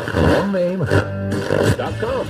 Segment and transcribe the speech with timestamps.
[0.00, 2.26] Longname.com.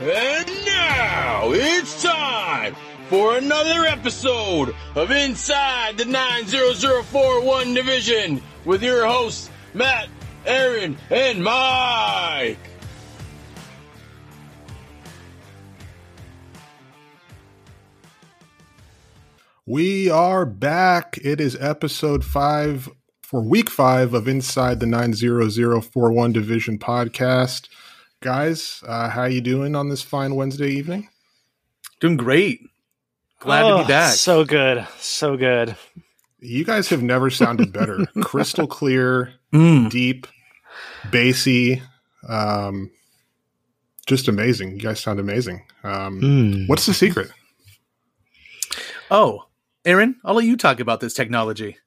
[0.00, 2.74] And now it's time
[3.08, 10.08] for another episode of Inside the 90041 Division with your hosts, Matt,
[10.46, 12.58] Aaron, and Mike.
[19.66, 21.18] We are back.
[21.22, 22.88] It is episode five
[23.22, 27.68] for week five of Inside the 90041 Division podcast.
[28.20, 31.08] Guys, uh, how you doing on this fine Wednesday evening?
[32.00, 32.60] Doing great.
[33.40, 34.14] Glad to Oh, be back.
[34.14, 34.86] So good.
[34.98, 35.76] So good.
[36.44, 38.04] You guys have never sounded better.
[38.22, 39.88] Crystal clear, Mm.
[39.88, 40.26] deep,
[41.10, 41.80] bassy,
[42.28, 42.90] um,
[44.06, 44.72] just amazing.
[44.72, 45.64] You guys sound amazing.
[45.82, 46.66] Um, Hmm.
[46.66, 47.30] What's the secret?
[49.10, 49.44] Oh,
[49.84, 51.78] Aaron, I'll let you talk about this technology.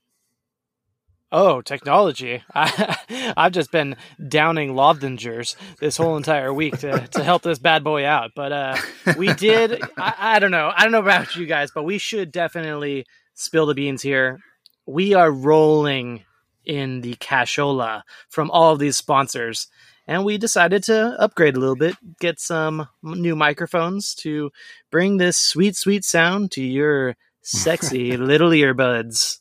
[1.31, 2.41] Oh, technology.
[2.55, 3.95] I, I've just been
[4.27, 8.31] downing Lofdingers this whole entire week to, to help this bad boy out.
[8.35, 8.77] But uh,
[9.17, 10.71] we did, I, I don't know.
[10.75, 14.39] I don't know about you guys, but we should definitely spill the beans here.
[14.87, 16.23] We are rolling
[16.65, 19.67] in the cashola from all of these sponsors.
[20.07, 24.51] And we decided to upgrade a little bit, get some new microphones to
[24.89, 29.39] bring this sweet, sweet sound to your sexy little earbuds.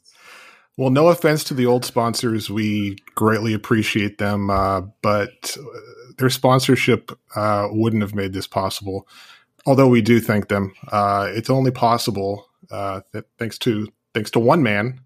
[0.76, 2.50] Well, no offense to the old sponsors.
[2.50, 9.08] We greatly appreciate them, uh, but uh, their sponsorship uh, wouldn't have made this possible.
[9.64, 14.38] Although we do thank them, uh, it's only possible uh, that thanks to thanks to
[14.38, 15.00] one man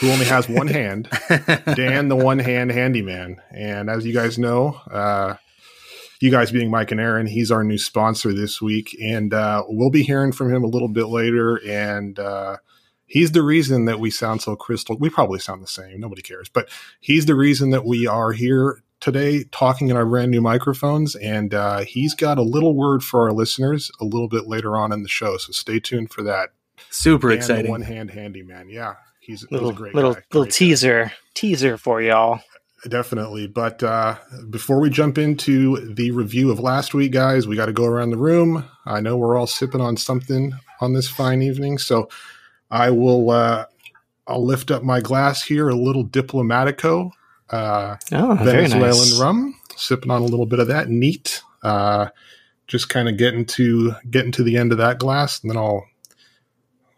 [0.00, 1.08] who only has one hand,
[1.76, 3.40] Dan, the one hand handyman.
[3.50, 5.36] And as you guys know, uh,
[6.20, 9.90] you guys being Mike and Aaron, he's our new sponsor this week, and uh, we'll
[9.90, 11.56] be hearing from him a little bit later.
[11.56, 12.56] And uh,
[13.06, 14.96] he's the reason that we sound so crystal.
[14.98, 16.00] We probably sound the same.
[16.00, 16.68] Nobody cares, but
[17.00, 21.14] he's the reason that we are here today talking in our brand new microphones.
[21.14, 24.92] And uh, he's got a little word for our listeners a little bit later on
[24.92, 25.36] in the show.
[25.36, 26.50] So stay tuned for that.
[26.90, 27.70] Super Dan, exciting.
[27.70, 28.68] one hand handyman.
[28.70, 30.20] Yeah, he's, he's little a great little guy.
[30.32, 30.58] little Great guy.
[30.58, 32.40] teaser teaser for y'all.
[32.88, 33.46] Definitely.
[33.46, 34.16] But uh,
[34.50, 38.10] before we jump into the review of last week, guys, we got to go around
[38.10, 38.68] the room.
[38.84, 40.52] I know we're all sipping on something
[40.82, 42.08] on this fine evening, so
[42.70, 43.30] I will.
[43.30, 43.64] Uh,
[44.26, 47.10] I'll lift up my glass here, a little Diplomatico,
[47.50, 49.18] uh, Oh, very Venezuelan nice.
[49.20, 50.88] rum, sipping on a little bit of that.
[50.90, 51.42] Neat.
[51.62, 52.08] Uh,
[52.66, 55.84] just kind of getting to getting to the end of that glass, and then I'll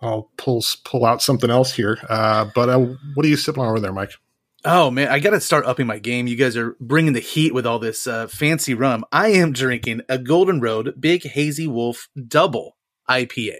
[0.01, 1.99] I'll pull pull out something else here.
[2.09, 2.79] Uh, but uh,
[3.15, 4.12] what are you sipping on over there, Mike?
[4.65, 6.27] Oh man, I got to start upping my game.
[6.27, 9.05] You guys are bringing the heat with all this uh, fancy rum.
[9.12, 12.77] I am drinking a Golden Road Big Hazy Wolf Double
[13.09, 13.59] IPA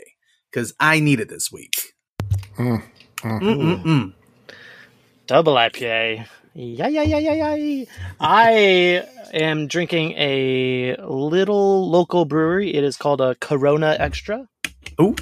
[0.51, 1.95] because I need it this week.
[2.57, 2.83] Mm,
[3.19, 3.41] mm.
[3.41, 4.13] Mm-mm-mm.
[5.27, 6.27] Double IPA.
[6.55, 7.85] Yeah, yeah, yeah, yeah, yeah.
[8.19, 9.05] I
[9.35, 12.75] am drinking a little local brewery.
[12.75, 14.49] It is called a Corona Extra.
[15.01, 15.15] Ooh.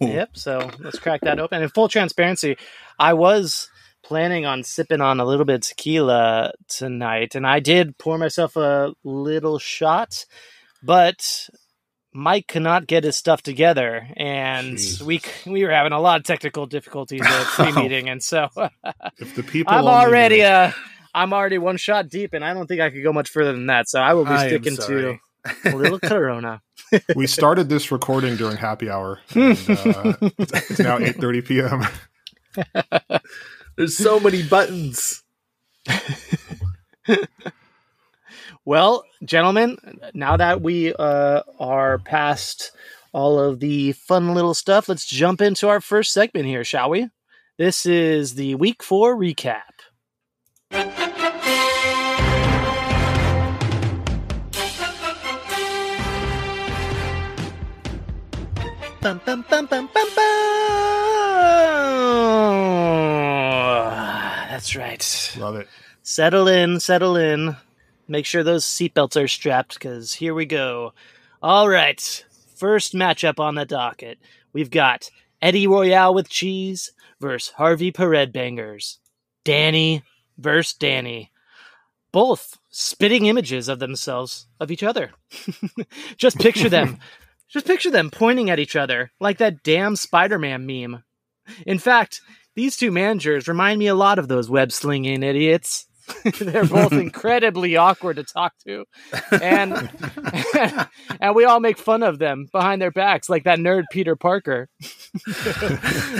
[0.00, 0.30] Yep.
[0.34, 1.62] So let's crack that open.
[1.62, 2.56] In full transparency,
[2.98, 3.68] I was
[4.02, 8.56] planning on sipping on a little bit of tequila tonight, and I did pour myself
[8.56, 10.24] a little shot,
[10.82, 11.48] but
[12.12, 15.02] Mike could not get his stuff together, and Jeez.
[15.02, 18.48] we we were having a lot of technical difficulties at pre-meeting, and so
[19.18, 20.72] If the people I'm already uh
[21.14, 23.66] I'm already one shot deep, and I don't think I could go much further than
[23.66, 23.88] that.
[23.88, 25.18] So I will be I sticking to.
[25.64, 26.62] A little Corona.
[27.14, 29.20] we started this recording during happy hour.
[29.34, 31.86] And, uh, it's now eight thirty p.m.
[33.76, 35.22] There's so many buttons.
[38.64, 39.78] Well, gentlemen,
[40.12, 42.72] now that we uh, are past
[43.12, 47.08] all of the fun little stuff, let's jump into our first segment here, shall we?
[47.58, 49.69] This is the week four recap.
[59.00, 60.30] Bum, bum, bum, bum, bum, bum.
[64.50, 65.34] That's right.
[65.38, 65.68] Love it.
[66.02, 67.56] Settle in, settle in.
[68.08, 70.92] Make sure those seatbelts are strapped because here we go.
[71.42, 72.24] All right.
[72.56, 74.18] First matchup on the docket.
[74.52, 75.10] We've got
[75.40, 76.92] Eddie Royale with cheese
[77.22, 78.98] versus Harvey Pered bangers.
[79.44, 80.02] Danny
[80.36, 81.32] versus Danny.
[82.12, 85.12] Both spitting images of themselves, of each other.
[86.18, 86.98] Just picture them.
[87.52, 91.02] Just picture them pointing at each other like that damn Spider Man meme.
[91.66, 92.20] In fact,
[92.54, 95.86] these two managers remind me a lot of those web slinging idiots.
[96.40, 98.84] They're both incredibly awkward to talk to,
[99.40, 99.90] and
[101.20, 104.68] and we all make fun of them behind their backs, like that nerd Peter Parker.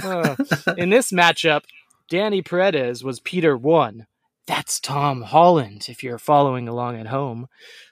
[0.05, 0.37] Uh,
[0.77, 1.63] in this matchup,
[2.09, 4.07] Danny Paredes was Peter One.
[4.47, 7.49] That's Tom Holland, if you're following along at home,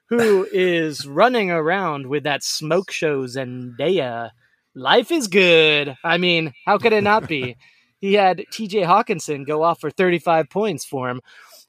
[0.08, 4.31] who is running around with that smoke show Zendaya.
[4.75, 5.96] Life is good.
[6.02, 7.56] I mean, how could it not be?
[8.00, 11.20] he had TJ Hockenson go off for 35 points for him,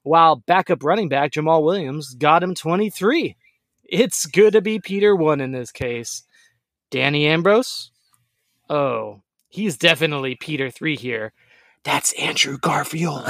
[0.04, 3.36] while backup running back Jamaal Williams got him 23.
[3.84, 6.24] It's good to be Peter 1 in this case.
[6.92, 7.92] Danny Ambrose?
[8.70, 11.34] Oh, he's definitely Peter 3 here.
[11.84, 13.28] That's Andrew Garfield.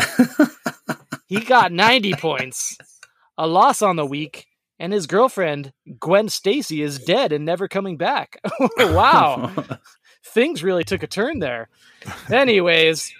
[1.27, 2.77] he got 90 points,
[3.37, 4.48] a loss on the week,
[4.79, 8.39] and his girlfriend, Gwen Stacy, is dead and never coming back.
[8.77, 9.51] wow.
[10.23, 11.69] Things really took a turn there.
[12.31, 13.13] Anyways,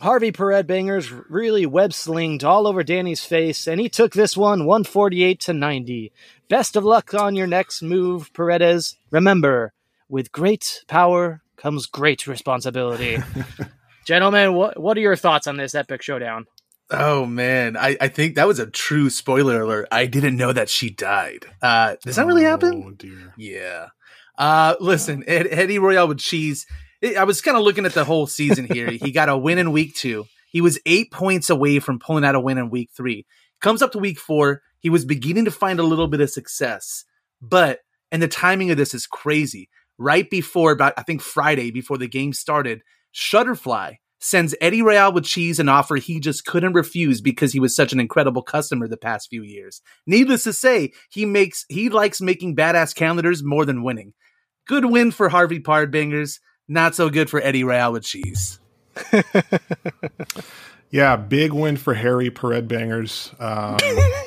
[0.00, 4.66] Harvey Pared Bangers really web slinged all over Danny's face, and he took this one
[4.66, 6.12] 148 to 90.
[6.48, 8.96] Best of luck on your next move, Paredes.
[9.10, 9.72] Remember,
[10.08, 13.18] with great power comes great responsibility.
[14.04, 16.46] Gentlemen, what what are your thoughts on this epic showdown?
[16.90, 19.88] Oh man, I, I think that was a true spoiler alert.
[19.90, 21.46] I didn't know that she died.
[21.62, 22.84] Uh, does that really happen?
[22.86, 23.32] Oh dear.
[23.36, 23.88] Yeah.
[24.36, 26.66] Uh, listen, Ed, Eddie Royale with cheese.
[27.16, 28.90] I was kind of looking at the whole season here.
[28.90, 30.26] he got a win in week two.
[30.50, 33.26] He was eight points away from pulling out a win in week three.
[33.60, 34.62] Comes up to week four.
[34.80, 37.04] He was beginning to find a little bit of success,
[37.40, 37.80] but
[38.10, 39.68] and the timing of this is crazy.
[39.98, 42.82] Right before about I think Friday before the game started,
[43.14, 47.74] Shutterfly sends Eddie Royale with cheese an offer he just couldn't refuse because he was
[47.74, 49.82] such an incredible customer the past few years.
[50.06, 54.14] Needless to say, he makes he likes making badass calendars more than winning.
[54.66, 56.38] Good win for Harvey Pardbangers,
[56.68, 58.60] not so good for Eddie Royale with cheese.
[60.92, 63.32] Yeah, big win for Harry Pared Bangers.
[63.40, 63.78] Um,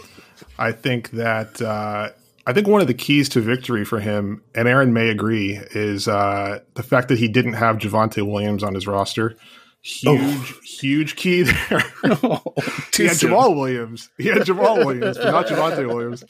[0.59, 2.09] I think that uh,
[2.45, 6.07] I think one of the keys to victory for him, and Aaron may agree, is
[6.07, 9.37] uh, the fact that he didn't have Javonte Williams on his roster.
[9.85, 11.53] Huge, huge key there.
[12.01, 14.09] he had Jamaal Williams.
[14.17, 16.23] He had Jamaal Williams, but not Javonte Williams.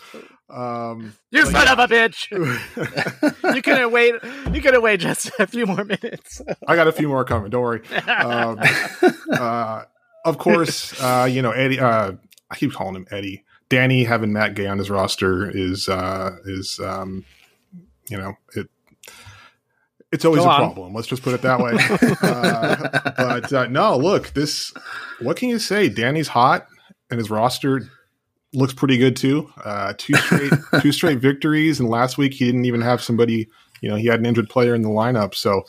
[0.49, 1.71] Um, You so son yeah.
[1.71, 2.29] of a bitch!
[3.55, 4.15] you couldn't wait.
[4.51, 6.41] You couldn't wait just a few more minutes.
[6.67, 7.49] I got a few more coming.
[7.49, 7.81] Don't worry.
[8.09, 8.59] Um,
[9.31, 9.83] uh,
[10.25, 11.79] of course, uh, you know Eddie.
[11.79, 12.11] Uh,
[12.51, 13.45] I keep calling him Eddie.
[13.69, 17.23] Danny having Matt Gay on his roster is uh, is um,
[18.09, 18.67] you know it.
[20.15, 20.59] It's always Go a on.
[20.59, 20.93] problem.
[20.93, 21.73] Let's just put it that way.
[22.21, 24.73] uh, but uh, no, look, this.
[25.19, 25.89] What can you say?
[25.89, 26.67] Danny's hot,
[27.11, 27.81] and his roster
[28.53, 29.51] looks pretty good too.
[29.61, 33.49] Uh, two straight, two straight victories, and last week he didn't even have somebody.
[33.81, 35.35] You know, he had an injured player in the lineup.
[35.35, 35.63] So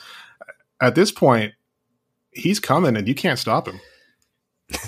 [0.81, 1.55] at this point,
[2.31, 3.81] he's coming, and you can't stop him.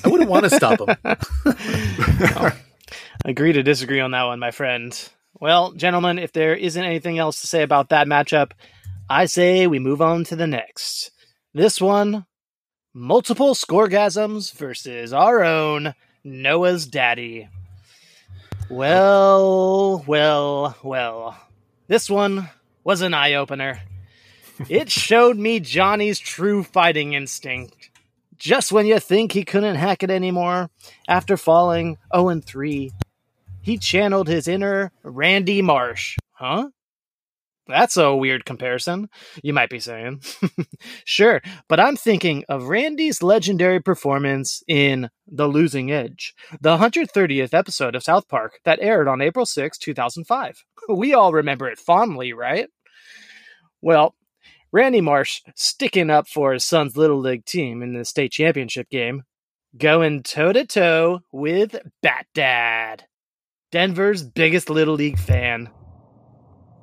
[0.04, 2.52] I wouldn't want to stop him.
[3.24, 4.96] Agree to disagree on that one, my friend.
[5.40, 8.52] Well, gentlemen, if there isn't anything else to say about that matchup,
[9.10, 11.12] I say we move on to the next.
[11.54, 12.26] This one
[12.92, 17.48] multiple scoregasms versus our own Noah's daddy.
[18.68, 21.38] Well, well, well.
[21.86, 22.50] This one
[22.84, 23.80] was an eye opener.
[24.68, 27.90] It showed me Johnny's true fighting instinct.
[28.36, 30.68] Just when you think he couldn't hack it anymore,
[31.08, 32.92] after falling 0 3,
[33.62, 36.18] he channeled his inner Randy Marsh.
[36.32, 36.68] Huh?
[37.68, 39.10] That's a weird comparison,
[39.42, 40.22] you might be saying.
[41.04, 47.94] sure, but I'm thinking of Randy's legendary performance in The Losing Edge, the 130th episode
[47.94, 50.64] of South Park that aired on April 6, 2005.
[50.88, 52.68] We all remember it fondly, right?
[53.82, 54.14] Well,
[54.72, 59.24] Randy Marsh sticking up for his son's Little League team in the state championship game,
[59.76, 63.04] going toe to toe with Bat Dad,
[63.70, 65.68] Denver's biggest Little League fan.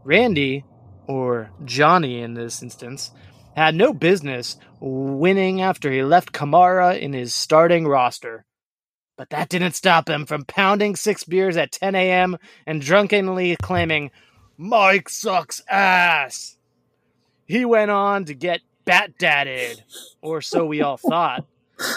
[0.03, 0.63] Randy,
[1.07, 3.11] or Johnny in this instance,
[3.55, 8.45] had no business winning after he left Kamara in his starting roster.
[9.17, 12.37] But that didn't stop him from pounding six beers at 10 a.m.
[12.65, 14.11] and drunkenly claiming,
[14.57, 16.57] Mike sucks ass.
[17.45, 19.83] He went on to get bat dadded,
[20.21, 21.45] or so we all thought.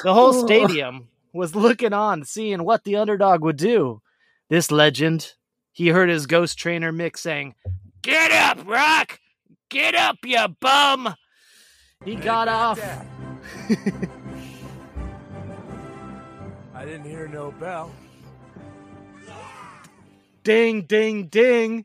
[0.02, 4.00] The whole stadium was looking on, seeing what the underdog would do.
[4.48, 5.34] This legend,
[5.72, 7.54] he heard his ghost trainer Mick saying,
[8.02, 9.20] Get up, Rock!
[9.68, 11.14] Get up, you bum!
[12.04, 12.80] He got off.
[16.74, 17.90] I didn't hear no bell.
[20.44, 21.84] Ding, ding, ding.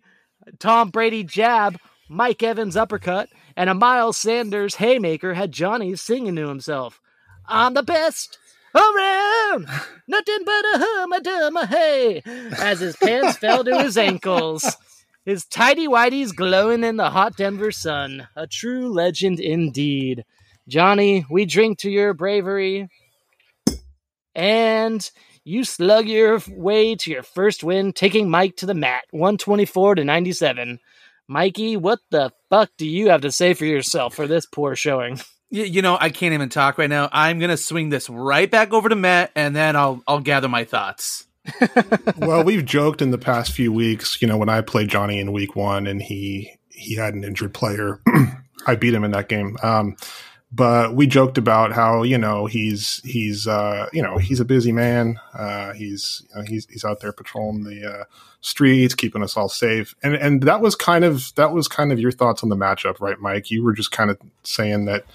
[0.59, 6.47] Tom Brady jab, Mike Evans uppercut, and a Miles Sanders haymaker had Johnny singing to
[6.47, 7.01] himself.
[7.47, 8.37] I'm the best
[8.75, 9.67] around.
[10.07, 12.21] Nothing but a hum a dum a hey.
[12.57, 14.77] As his pants fell to his ankles.
[15.25, 18.27] His tidy whities glowing in the hot Denver sun.
[18.35, 20.25] A true legend indeed.
[20.67, 22.89] Johnny, we drink to your bravery.
[24.35, 25.09] And
[25.45, 30.03] you slug your way to your first win, taking Mike to the mat, 124 to
[30.03, 30.79] 97.
[31.27, 35.19] Mikey, what the fuck do you have to say for yourself for this poor showing?
[35.49, 37.09] You, know, I can't even talk right now.
[37.11, 40.63] I'm gonna swing this right back over to Matt, and then I'll I'll gather my
[40.63, 41.27] thoughts.
[42.17, 44.21] Well, we've joked in the past few weeks.
[44.21, 47.53] You know, when I played Johnny in Week One, and he he had an injured
[47.53, 48.01] player,
[48.67, 49.57] I beat him in that game.
[49.61, 49.95] Um,
[50.55, 54.71] but we joked about how you know he's he's uh, you know he's a busy
[54.71, 55.19] man.
[55.33, 58.03] Uh, he's you know, he's he's out there patrolling the uh,
[58.41, 61.99] streets, keeping us all safe, and and that was kind of that was kind of
[61.99, 63.49] your thoughts on the matchup, right, Mike?
[63.49, 65.05] You were just kind of saying that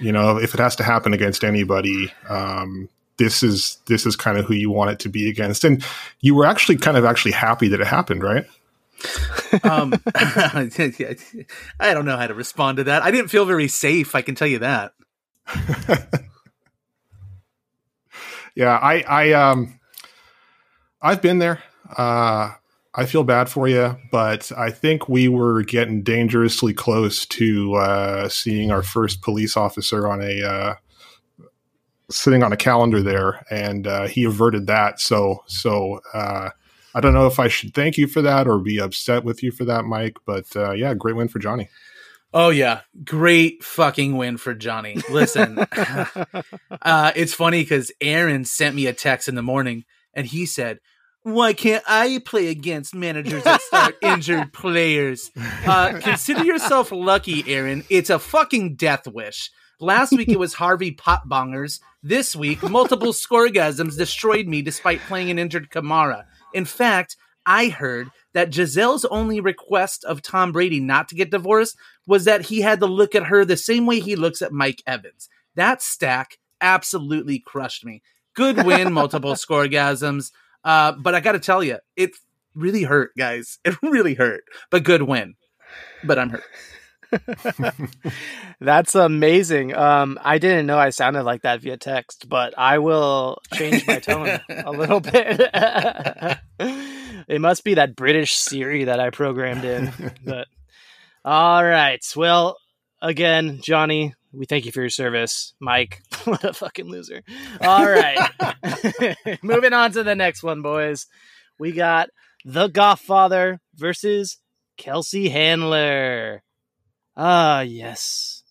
[0.00, 2.12] you know if it has to happen against anybody.
[2.28, 2.88] Um,
[3.20, 5.84] this is this is kind of who you want it to be against, and
[6.20, 8.46] you were actually kind of actually happy that it happened, right?
[9.62, 13.02] um, I don't know how to respond to that.
[13.02, 14.14] I didn't feel very safe.
[14.14, 14.94] I can tell you that.
[18.54, 19.78] yeah, I, I, um,
[21.02, 21.62] I've been there.
[21.94, 22.52] Uh,
[22.94, 28.28] I feel bad for you, but I think we were getting dangerously close to uh,
[28.30, 30.74] seeing our first police officer on a uh,
[32.10, 35.00] sitting on a calendar there, and uh, he averted that.
[35.00, 36.50] So, so uh,
[36.94, 39.52] I don't know if I should thank you for that or be upset with you
[39.52, 40.18] for that, Mike.
[40.26, 41.68] But uh, yeah, great win for Johnny.
[42.32, 44.98] Oh yeah, great fucking win for Johnny.
[45.10, 45.58] Listen,
[46.82, 50.78] uh, it's funny because Aaron sent me a text in the morning, and he said,
[51.22, 55.32] "Why can't I play against managers that start injured players?
[55.66, 57.84] Uh, consider yourself lucky, Aaron.
[57.90, 59.50] It's a fucking death wish."
[59.80, 61.80] Last week it was Harvey Potbongers.
[62.02, 66.24] This week, multiple scoregasms destroyed me despite playing an injured Kamara.
[66.54, 71.76] In fact, I heard that Gisele's only request of Tom Brady not to get divorced
[72.06, 74.82] was that he had to look at her the same way he looks at Mike
[74.86, 75.28] Evans.
[75.56, 78.02] That stack absolutely crushed me.
[78.34, 80.30] Good win, multiple scoregasms.
[80.62, 82.10] Uh, but I got to tell you, it
[82.54, 83.58] really hurt, guys.
[83.64, 84.44] It really hurt.
[84.70, 85.34] But good win.
[86.04, 86.44] But I'm hurt.
[88.60, 89.74] That's amazing.
[89.74, 93.98] Um, I didn't know I sounded like that via text, but I will change my
[93.98, 95.40] tone a little bit.
[97.28, 99.92] it must be that British Siri that I programmed in.
[100.24, 100.48] But
[101.24, 102.04] all right.
[102.16, 102.56] Well,
[103.02, 105.54] again, Johnny, we thank you for your service.
[105.60, 107.22] Mike, what a fucking loser.
[107.60, 108.30] All right.
[109.42, 111.06] Moving on to the next one, boys.
[111.58, 112.10] We got
[112.44, 114.38] The Godfather versus
[114.78, 116.42] Kelce Handler.
[117.16, 118.42] Ah, yes.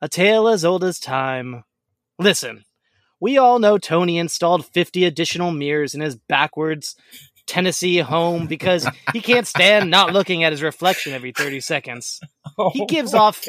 [0.00, 1.64] A tale as old as time.
[2.18, 2.64] Listen,
[3.20, 6.96] we all know Tony installed 50 additional mirrors in his backwards
[7.46, 12.20] Tennessee home because he can't stand not looking at his reflection every 30 seconds.
[12.56, 13.44] Oh He gives off.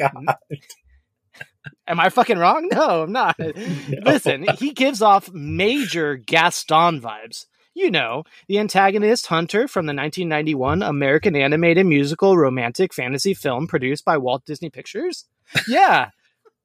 [1.88, 2.68] Am I fucking wrong?
[2.72, 3.38] No, I'm not.
[4.02, 7.46] Listen, he gives off major Gaston vibes.
[7.76, 14.02] You know, the antagonist Hunter from the 1991 American animated musical romantic fantasy film produced
[14.02, 15.26] by Walt Disney Pictures.
[15.68, 16.08] Yeah.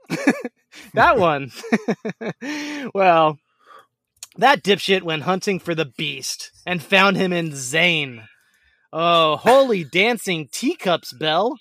[0.93, 1.51] that one.
[2.93, 3.37] well,
[4.37, 8.23] that dipshit went hunting for the beast and found him in Zane.
[8.93, 11.57] Oh, holy dancing teacups, Belle.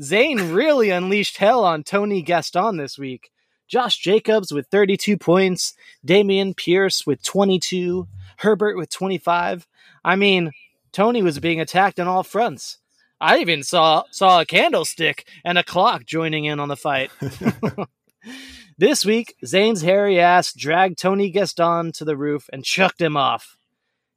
[0.00, 3.30] Zane really unleashed hell on Tony Gaston this week.
[3.68, 5.74] Josh Jacobs with 32 points,
[6.06, 8.08] Dameon Pierce with 22,
[8.38, 9.66] Herbert with 25.
[10.04, 10.52] I mean,
[10.92, 12.78] Tony was being attacked on all fronts.
[13.20, 17.10] I even saw saw a candlestick and a clock joining in on the fight.
[18.78, 23.56] this week, Zane's hairy ass dragged Tony Gaston to the roof and chucked him off.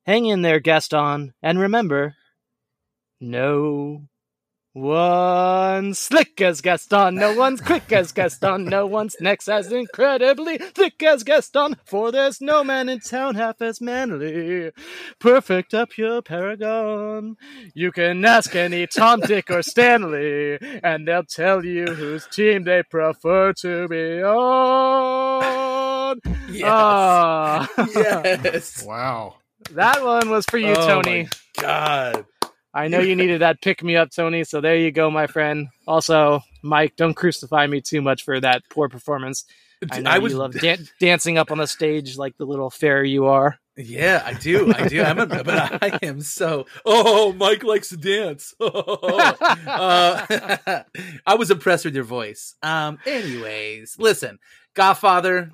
[0.06, 2.16] Hang in there, Gaston, and remember,
[3.20, 4.04] no
[4.78, 11.02] one's slick as Gaston, no one's quick as Gaston, no one's next as incredibly thick
[11.04, 14.72] as Gaston, for there's no man in town half as manly.
[15.20, 17.36] Perfect a pure paragon.
[17.74, 22.84] You can ask any Tom, Dick, or Stanley, and they'll tell you whose team they
[22.84, 26.20] prefer to be on.
[26.50, 26.64] Yes.
[26.68, 27.68] Ah.
[27.96, 28.84] yes.
[28.86, 29.36] Wow.
[29.72, 31.24] that one was for you, Oh Tony.
[31.24, 31.30] my
[31.62, 32.26] God.
[32.78, 34.44] I know you needed that pick me up, Tony.
[34.44, 35.70] So there you go, my friend.
[35.88, 39.46] Also, Mike, don't crucify me too much for that poor performance.
[39.92, 42.70] I know I was you love dan- dancing up on the stage like the little
[42.70, 43.58] fairy you are.
[43.76, 44.72] Yeah, I do.
[44.74, 45.02] I do.
[45.02, 46.68] I'm a, but I am so.
[46.86, 48.54] Oh, Mike likes to dance.
[48.60, 49.34] uh,
[51.26, 52.56] I was impressed with your voice.
[52.62, 53.00] Um.
[53.06, 54.40] Anyways, listen,
[54.76, 55.52] Godfather,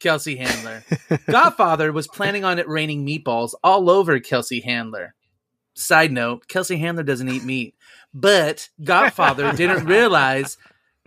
[0.00, 0.84] Kelce Handler.
[1.26, 5.14] Godfather was planning on it raining meatballs all over Kelce Handler.
[5.80, 7.74] Side note, Kelce Handler doesn't eat meat.
[8.12, 10.56] But Godfather didn't realize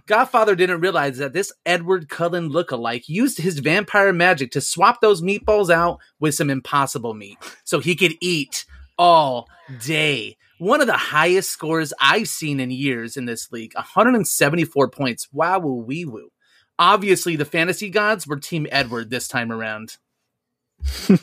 [0.05, 5.21] Godfather didn't realize that this Edward Cullen lookalike used his vampire magic to swap those
[5.21, 8.65] meatballs out with some impossible meat so he could eat
[8.97, 9.47] all
[9.85, 10.37] day.
[10.57, 15.27] One of the highest scores I've seen in years in this league 174 points.
[15.31, 16.31] Wow, wee woo.
[16.77, 19.97] Obviously, the fantasy gods were Team Edward this time around.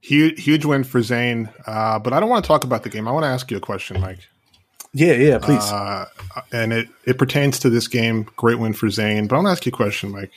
[0.00, 1.50] Huge, huge win for Zane.
[1.66, 3.06] Uh, but I don't want to talk about the game.
[3.06, 4.20] I want to ask you a question, Mike.
[4.92, 5.62] Yeah, yeah, please.
[5.70, 6.06] Uh,
[6.52, 8.24] and it, it pertains to this game.
[8.36, 9.28] Great win for Zane.
[9.28, 10.32] But I want to ask you a question, Mike.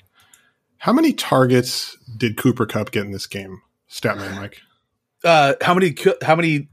[0.78, 3.62] How many targets did Cooper Kupp get in this game?
[3.90, 4.62] Statman, Mike.
[5.24, 5.96] uh, how many?
[6.22, 6.68] How many?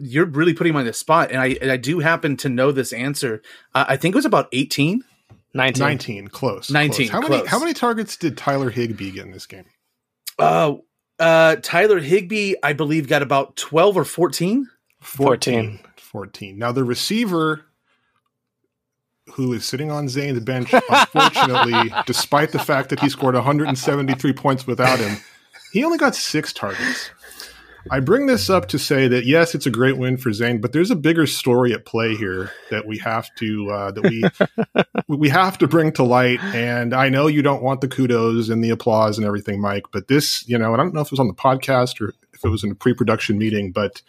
[0.00, 2.72] You're really putting me on the spot, and I and I do happen to know
[2.72, 3.42] this answer.
[3.74, 5.02] Uh, I think it was about 18.
[5.56, 5.80] 19.
[5.80, 6.28] 19.
[6.28, 6.68] Close.
[6.70, 7.10] 19, Close.
[7.10, 9.66] How many how many targets did Tyler Higbee get in this game?
[10.38, 10.74] Uh,
[11.18, 14.68] uh, Tyler Higbee, I believe, got about 12 or 14.
[15.00, 15.80] 14.
[15.96, 16.58] 14.
[16.58, 17.66] Now the receiver
[19.32, 24.66] who is sitting on Zane's bench, unfortunately, despite the fact that he scored 173 points
[24.66, 25.16] without him,
[25.72, 27.10] he only got six targets.
[27.90, 30.72] I bring this up to say that yes, it's a great win for Zane, but
[30.72, 34.24] there's a bigger story at play here that we have to uh, that we
[35.16, 36.42] we have to bring to light.
[36.42, 40.08] And I know you don't want the kudos and the applause and everything, Mike, but
[40.08, 42.44] this, you know, and I don't know if it was on the podcast or if
[42.44, 44.02] it was in a pre-production meeting, but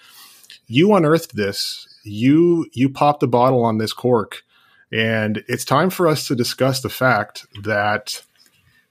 [0.67, 1.88] you unearthed this.
[2.03, 4.44] You you popped the bottle on this cork,
[4.91, 8.24] and it's time for us to discuss the fact that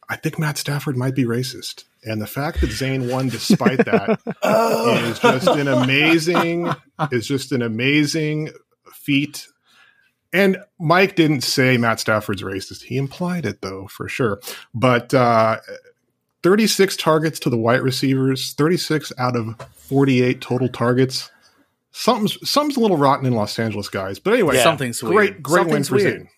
[0.09, 1.85] I think Matt Stafford might be racist.
[2.07, 4.21] And the fact that Zane won despite that
[5.11, 6.71] is just an amazing
[7.11, 8.51] is just an amazing
[8.93, 9.49] feat.
[10.33, 12.83] And Mike didn't say Matt Stafford's racist.
[12.83, 14.41] He implied it though, for sure.
[14.75, 15.59] But uh
[16.43, 21.31] 36 targets to the white receivers, 36 out of 48 total targets.
[21.91, 24.19] Something's something's a little rotten in Los Angeles, guys.
[24.19, 24.65] But anyway, Yeah.
[24.65, 25.43] Something's great, weird.
[25.43, 26.13] great win for weird.
[26.19, 26.29] Zane.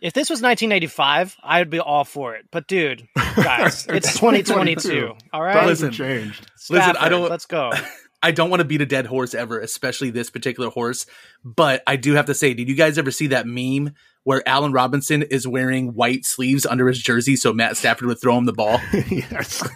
[0.00, 2.46] If this was 1985, I would be all for it.
[2.50, 5.14] But dude, guys, it's 2022.
[5.32, 5.92] All right, Times have Listen.
[5.92, 6.50] changed.
[6.70, 7.72] Listen, I don't- Let's go.
[8.22, 11.06] I don't want to beat a dead horse ever, especially this particular horse.
[11.42, 14.72] But I do have to say, did you guys ever see that meme where Allen
[14.72, 18.52] Robinson is wearing white sleeves under his jersey so Matt Stafford would throw him the
[18.52, 18.78] ball?
[19.10, 19.66] yes.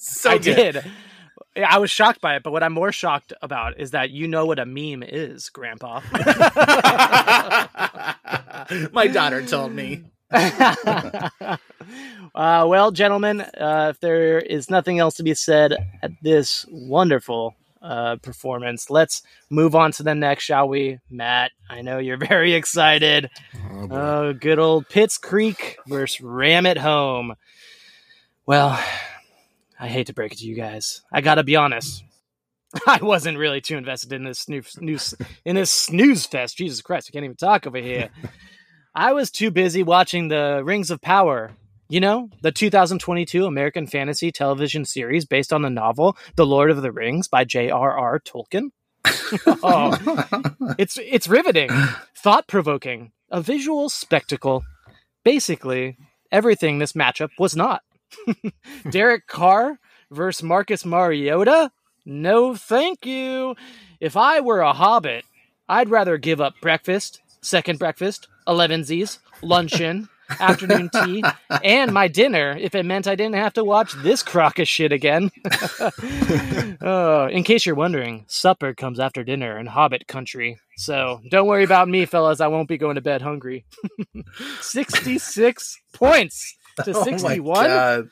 [0.00, 0.72] So I good.
[0.72, 0.84] did.
[1.56, 4.26] Yeah, I was shocked by it, but what I'm more shocked about is that you
[4.26, 6.00] know what a meme is, Grandpa.
[8.92, 10.02] My daughter told me.
[10.34, 11.58] uh,
[12.34, 18.16] well, gentlemen, uh, if there is nothing else to be said at this wonderful uh,
[18.16, 20.98] performance, let's move on to the next, shall we?
[21.08, 23.30] Matt, I know you're very excited.
[23.70, 23.88] Oh.
[23.90, 27.34] Oh, good old Pitts Creek versus Ram at home.
[28.44, 28.76] Well,
[29.84, 31.02] I hate to break it to you guys.
[31.12, 32.02] I gotta be honest.
[32.86, 36.56] I wasn't really too invested in this snooze, snooze in this snooze fest.
[36.56, 38.08] Jesus Christ, I can't even talk over here.
[38.94, 41.52] I was too busy watching the Rings of Power.
[41.90, 46.80] You know, the 2022 American fantasy television series based on the novel The Lord of
[46.80, 48.20] the Rings by J.R.R.
[48.20, 48.70] Tolkien.
[49.62, 51.68] oh, it's it's riveting,
[52.16, 54.64] thought provoking, a visual spectacle.
[55.24, 55.98] Basically,
[56.32, 57.82] everything this matchup was not.
[58.90, 59.78] Derek Carr
[60.10, 61.70] versus Marcus Mariota?
[62.04, 63.56] No, thank you.
[64.00, 65.24] If I were a hobbit,
[65.68, 70.08] I'd rather give up breakfast, second breakfast, elevensies, luncheon,
[70.40, 71.22] afternoon tea,
[71.62, 74.92] and my dinner if it meant I didn't have to watch this crock of shit
[74.92, 75.30] again.
[76.80, 80.58] oh, in case you're wondering, supper comes after dinner in Hobbit country.
[80.76, 82.40] So don't worry about me, fellas.
[82.40, 83.64] I won't be going to bed hungry.
[84.60, 87.66] 66 points to Oh 61.
[87.66, 88.08] God.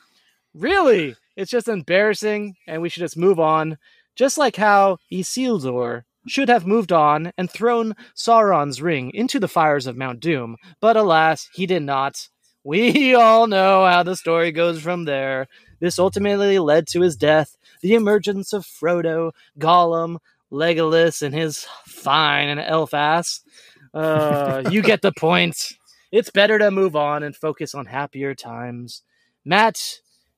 [0.53, 1.15] Really?
[1.35, 3.77] It's just embarrassing, and we should just move on.
[4.15, 9.87] Just like how Isildur should have moved on and thrown Sauron's ring into the fires
[9.87, 12.29] of Mount Doom, but alas, he did not.
[12.63, 15.47] We all know how the story goes from there.
[15.79, 20.19] This ultimately led to his death, the emergence of Frodo, Gollum,
[20.51, 23.41] Legolas, and his fine and elf ass.
[23.93, 25.73] Uh, you get the point.
[26.13, 29.01] It's better to move on and focus on happier times.
[29.43, 29.79] Matt,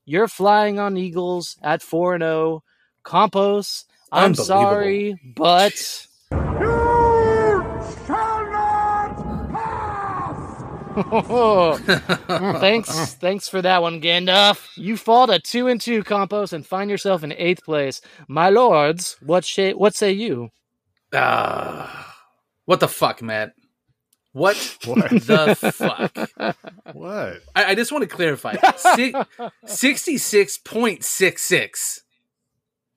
[0.05, 2.63] you're flying on Eagles at 4 0.
[3.05, 5.73] Campos, I'm sorry, but.
[12.61, 14.69] thanks, thanks for that one, Gandalf.
[14.77, 17.99] You fall to two and two, Campos, and find yourself in eighth place.
[18.29, 20.51] My lords, what sh- what say you?
[21.13, 22.15] Ah,
[22.63, 23.51] what the fuck, Matt?
[24.35, 25.09] What, What?
[25.11, 26.57] the fuck?
[26.93, 27.39] What?
[27.55, 28.55] I, I just want to clarify.
[29.65, 32.01] Sixty-six point six six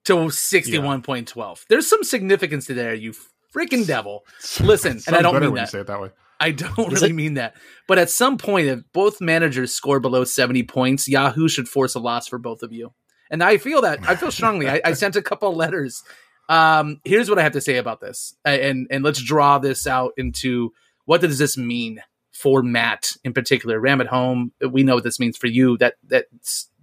[0.05, 1.65] to sixty-one point twelve.
[1.69, 2.93] There's some significance to there.
[2.93, 3.13] You
[3.55, 4.25] freaking devil.
[4.61, 5.69] Listen, and I don't mean that.
[5.71, 6.11] say it that way.
[6.41, 7.55] I don't Is really it- mean that.
[7.87, 12.01] But at some point, if both managers score below 70 points, Yahoo should force a
[12.01, 12.93] loss for both of you.
[13.31, 14.01] And I feel that.
[14.09, 14.69] I feel strongly.
[14.69, 16.03] I, I sent a couple letters.
[16.49, 18.35] Um, here's what I have to say about this.
[18.45, 20.73] And, and let's draw this out into
[21.09, 23.81] what does this mean for Matt in particular?
[23.81, 24.53] Ram at home.
[24.61, 25.79] We know what this means for you.
[25.79, 26.27] That, that,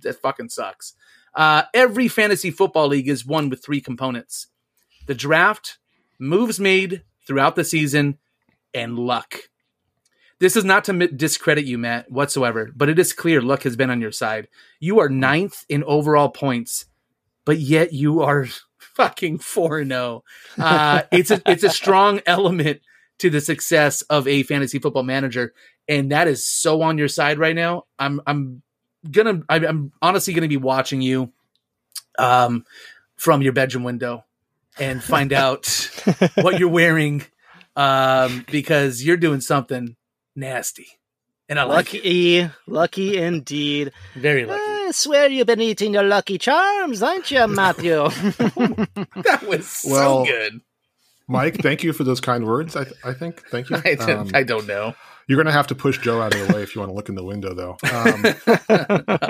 [0.01, 0.95] that fucking sucks.
[1.35, 4.47] Uh, every fantasy football league is one with three components
[5.05, 5.77] the draft,
[6.17, 8.17] moves made throughout the season,
[8.73, 9.35] and luck.
[10.39, 13.91] This is not to discredit you, Matt, whatsoever, but it is clear luck has been
[13.91, 14.47] on your side.
[14.79, 16.85] You are ninth in overall points,
[17.45, 18.47] but yet you are
[18.79, 20.23] fucking four and zero.
[20.57, 22.81] Uh, It's a it's a strong element
[23.19, 25.53] to the success of a fantasy football manager,
[25.87, 27.83] and that is so on your side right now.
[27.97, 28.61] I'm I'm
[29.09, 31.31] gonna I'm, I'm honestly gonna be watching you,
[32.19, 32.65] um,
[33.15, 34.25] from your bedroom window,
[34.79, 35.67] and find out
[36.35, 37.23] what you're wearing
[37.75, 39.95] um, because you're doing something
[40.35, 40.87] nasty.
[41.47, 41.99] And I like it.
[42.03, 43.91] Lucky, lucky indeed.
[44.15, 44.59] Very lucky.
[44.63, 48.09] I swear you've been eating your Lucky Charms, aren't you, Matthew?
[48.09, 50.61] That was Well, so good.
[51.27, 52.75] Mike, thank you for those kind words.
[52.75, 53.43] I, I think.
[53.49, 53.77] Thank you.
[53.85, 54.93] I, don't- Um, I don't know.
[55.27, 56.95] You're going to have to push Joe out of the way if you want to
[56.95, 57.77] look in the window, though.
[57.91, 58.23] Um,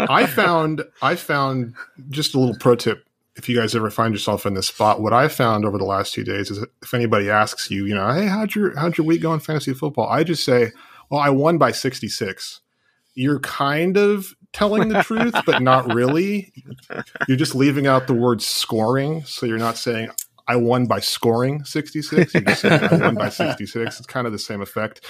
[0.09, 1.73] I found I found
[2.09, 3.05] just a little pro tip.
[3.37, 6.13] If you guys ever find yourself in this spot, what I found over the last
[6.13, 9.21] two days is if anybody asks you, you know, hey, how'd your how'd your week
[9.21, 10.07] go in fantasy football?
[10.09, 10.71] I just say,
[11.09, 12.59] well, I won by 66.
[13.13, 16.51] You're kind of telling the truth, but not really.
[17.29, 20.09] You're just leaving out the word scoring, so you're not saying
[20.47, 22.33] I won by scoring 66.
[22.33, 23.97] You're just saying I won by 66.
[23.99, 25.01] It's kind of the same effect.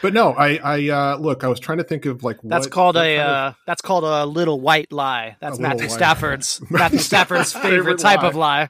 [0.00, 1.44] But no, I, I uh, look.
[1.44, 3.82] I was trying to think of like That's what- called what a of- uh, that's
[3.82, 5.36] called a little white lie.
[5.40, 8.28] That's Matthew Stafford's Matthew Stafford's favorite, Favorite type lie.
[8.28, 8.68] of lie.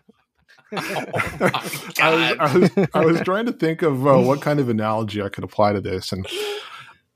[0.73, 5.23] I was, I was I was trying to think of uh, what kind of analogy
[5.23, 6.27] I could apply to this, and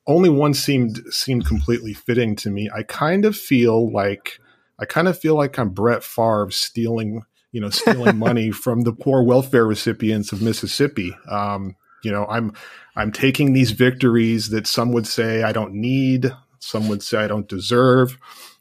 [0.07, 2.71] only one seemed seemed completely fitting to me.
[2.75, 4.39] I kind of feel like
[4.79, 8.93] I kind of feel like I'm Brett Favre stealing you know stealing money from the
[8.93, 11.17] poor welfare recipients of Mississippi.
[11.29, 12.53] Um, you know, I'm
[12.97, 17.29] I'm taking these victories that some would say I don't need, some would say I
[17.29, 18.19] don't deserve.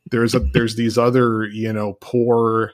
[0.09, 2.73] There's a there's these other you know poor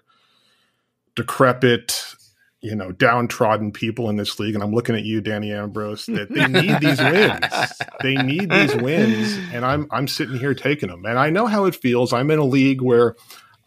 [1.16, 2.16] decrepit,
[2.62, 4.56] you know, downtrodden people in this league.
[4.56, 7.74] And I'm looking at you, Danny Ambrose, that they need these wins.
[8.02, 9.38] They need these wins.
[9.52, 11.06] And I'm I'm sitting here taking them.
[11.06, 12.14] And I know how it feels.
[12.14, 13.16] I'm in a league where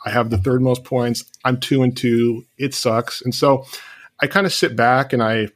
[0.04, 1.24] I have the third most points.
[1.44, 2.46] I'm two and two.
[2.58, 3.20] It sucks.
[3.22, 3.66] And so
[4.20, 5.48] I kind of sit back and I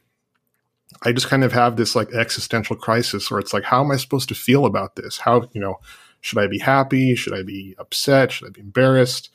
[1.03, 3.97] I just kind of have this like existential crisis where it's like, how am I
[3.97, 5.17] supposed to feel about this?
[5.17, 5.79] How, you know,
[6.21, 7.15] should I be happy?
[7.15, 8.31] Should I be upset?
[8.31, 9.29] Should I be embarrassed?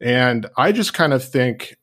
[0.00, 1.76] And I just kind of think,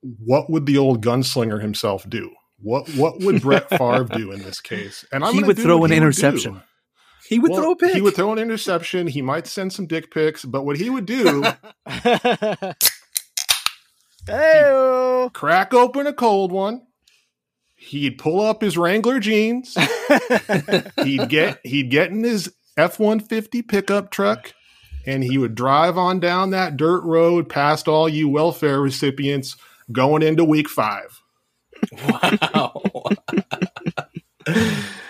[0.00, 2.30] what would the old gunslinger himself do?
[2.60, 5.04] What what would Brett Favre do in this case?
[5.12, 6.54] And He gonna would throw an interception.
[6.54, 6.60] do.
[7.28, 7.94] He would Well, throw a pick.
[7.94, 9.06] He would throw an interception.
[9.06, 11.44] He might send some dick pics, but what he would do,
[14.26, 16.86] hey crack open a cold one.
[17.74, 19.76] He'd pull up his Wrangler jeans.
[21.04, 24.54] he'd get he'd get in his F one fifty pickup truck,
[25.04, 29.54] and he would drive on down that dirt road past all you welfare recipients
[29.92, 31.20] going into week five.
[31.92, 32.82] Wow.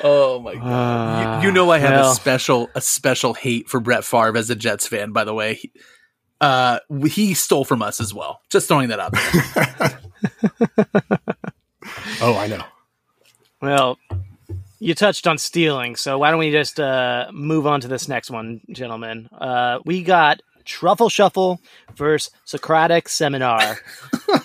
[0.03, 1.43] oh my god.
[1.43, 2.13] you, you know I have well.
[2.13, 5.55] a special a special hate for Brett Favre as a Jets fan, by the way.
[5.55, 5.73] He,
[6.41, 8.41] uh he stole from us as well.
[8.49, 10.01] Just throwing that out there.
[12.21, 12.63] Oh, I know.
[13.63, 13.99] Well,
[14.81, 18.31] you touched on stealing, so why don't we just uh, move on to this next
[18.31, 19.29] one, gentlemen?
[19.33, 21.61] Uh, we got Truffle Shuffle
[21.95, 23.79] versus Socratic Seminar.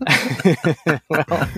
[1.08, 1.48] well,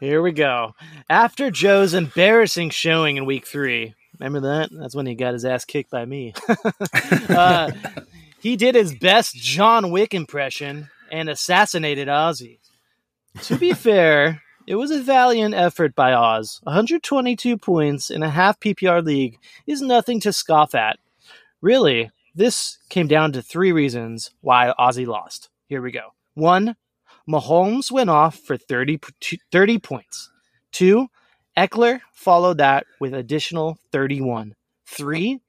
[0.00, 0.74] here we go.
[1.08, 4.70] After Joe's embarrassing showing in week three, remember that?
[4.72, 6.34] That's when he got his ass kicked by me.
[7.28, 7.70] uh,
[8.40, 12.58] he did his best John Wick impression and assassinated Ozzy.
[13.44, 16.60] To be fair, it was a valiant effort by Oz.
[16.62, 20.98] 122 points in a half PPR league is nothing to scoff at.
[21.60, 25.50] Really, this came down to three reasons why Ozzy lost.
[25.68, 26.14] Here we go.
[26.34, 26.76] One,
[27.28, 29.00] Mahomes went off for 30,
[29.50, 30.30] 30 points.
[30.72, 31.08] Two,
[31.56, 34.54] Ekeler followed that with additional 31.
[34.86, 35.40] Three,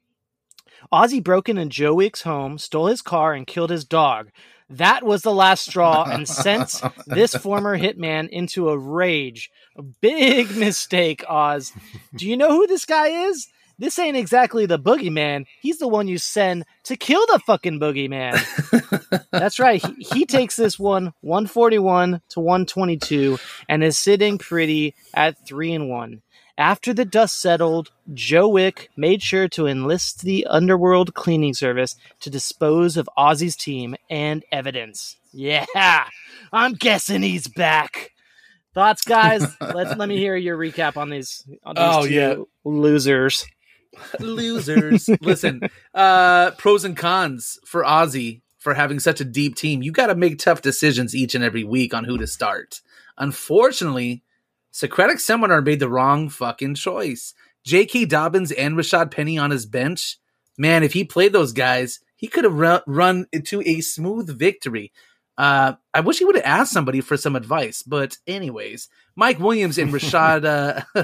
[0.92, 4.30] Ozzy broke into Joe Wick's home, stole his car, and killed his dog.
[4.70, 9.52] That was the last straw and sent this former hitman into a rage.
[9.78, 11.72] A big mistake, Oz.
[12.16, 13.48] Do you know who this guy is?
[13.78, 15.46] This ain't exactly the boogeyman.
[15.62, 18.42] He's the one you send to kill the fucking boogeyman.
[19.32, 19.84] That's right.
[19.86, 25.90] He, he takes this one 141 to 122 and is sitting pretty at 3 and
[25.90, 26.22] 1.
[26.58, 32.30] After the dust settled, Joe Wick made sure to enlist the Underworld cleaning service to
[32.30, 35.18] dispose of Ozzy's team and evidence.
[35.34, 35.66] Yeah,
[36.54, 38.12] I'm guessing he's back.
[38.74, 39.46] Thoughts, guys?
[39.60, 41.44] Let's let me hear your recap on these.
[41.66, 42.36] On these Oh, yeah.
[42.64, 43.46] losers.
[44.20, 45.10] Losers.
[45.22, 45.62] Listen,
[45.94, 49.84] uh, pros and cons for Ozzy for having such a deep team.
[49.84, 52.82] You got to make tough decisions each and every week on who to start.
[53.18, 54.24] Unfortunately,
[54.72, 57.34] Socratic Seminar made the wrong fucking choice.
[57.64, 58.06] J.K.
[58.06, 60.18] Dobbins and Rashaad Penny on his bench.
[60.58, 64.92] Man, if he played those guys, he could have run, run into a smooth victory.
[65.38, 69.78] Uh, I wish he would have asked somebody for some advice, but anyways, Mike Williams
[69.78, 71.04] and Rashad, uh,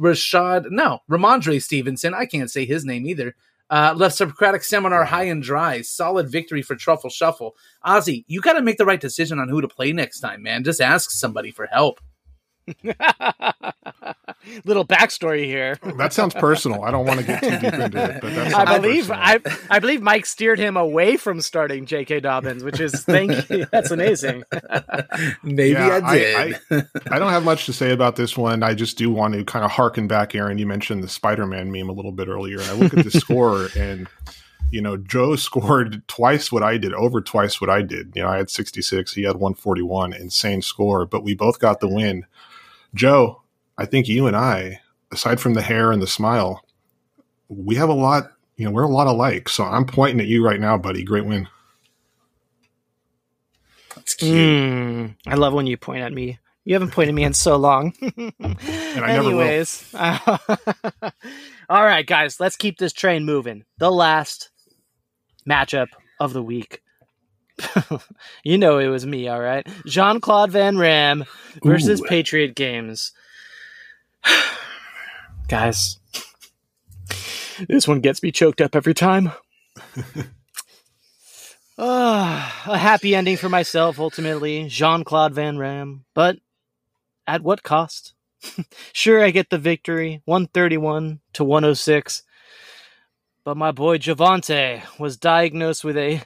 [0.00, 3.36] Rashad, no, Rhamondre Stevenson, I can't say his name either,
[3.70, 5.80] uh, left Socratic Seminar high and dry.
[5.80, 7.56] Solid victory for Truffle Shuffle.
[7.84, 10.62] Ozzy, you got to make the right decision on who to play next time, man.
[10.62, 11.98] Just ask somebody for help.
[14.64, 15.78] Little backstory here.
[15.82, 16.82] Oh, that sounds personal.
[16.82, 19.38] I don't want to get too deep into it, but that's I believe I,
[19.70, 22.20] I believe Mike steered him away from starting J.K.
[22.20, 23.66] Dobbins, which is thank you.
[23.72, 24.42] That's amazing.
[25.42, 26.56] Maybe Yeah, I did.
[26.70, 28.62] I, I don't have much to say about this one.
[28.62, 30.58] I just do want to kind of harken back, Aaron.
[30.58, 33.68] You mentioned the Spider-Man meme a little bit earlier, and I look at the score,
[33.76, 34.08] and
[34.72, 38.12] you know, Joe scored twice what I did, over twice what I did.
[38.16, 41.88] You know, I had 66, he had 141, insane score, but we both got the
[41.88, 42.26] win.
[42.94, 43.42] Joe,
[43.78, 44.80] I think you and I,
[45.12, 46.64] aside from the hair and the smile,
[47.48, 48.32] we have a lot.
[48.56, 49.48] You know, we're a lot alike.
[49.48, 51.02] So I'm pointing at you right now, buddy.
[51.02, 51.48] Great win.
[53.94, 54.34] That's cute.
[54.34, 56.38] Mm, I love when you point at me.
[56.64, 57.92] You haven't pointed at me in so long.
[58.02, 59.40] I never will.
[59.40, 60.38] Anyways, all
[61.68, 63.64] right, guys, let's keep this train moving.
[63.78, 64.50] The last
[65.48, 65.88] matchup
[66.20, 66.82] of the week.
[68.44, 69.66] you know it was me, all right.
[69.86, 71.24] Jean Claude Van Ram
[71.62, 72.04] versus Ooh.
[72.08, 73.12] Patriot Games.
[75.48, 75.98] guys,
[77.68, 79.32] this one gets me choked up every time.
[81.78, 84.68] Ah, a happy ending for myself, ultimately.
[84.68, 86.04] Jean Claude Van Ram.
[86.14, 86.36] But
[87.26, 88.14] at what cost?
[88.92, 92.22] sure, I get the victory 131 to 106.
[93.44, 96.22] But my boy Javonte was diagnosed with a.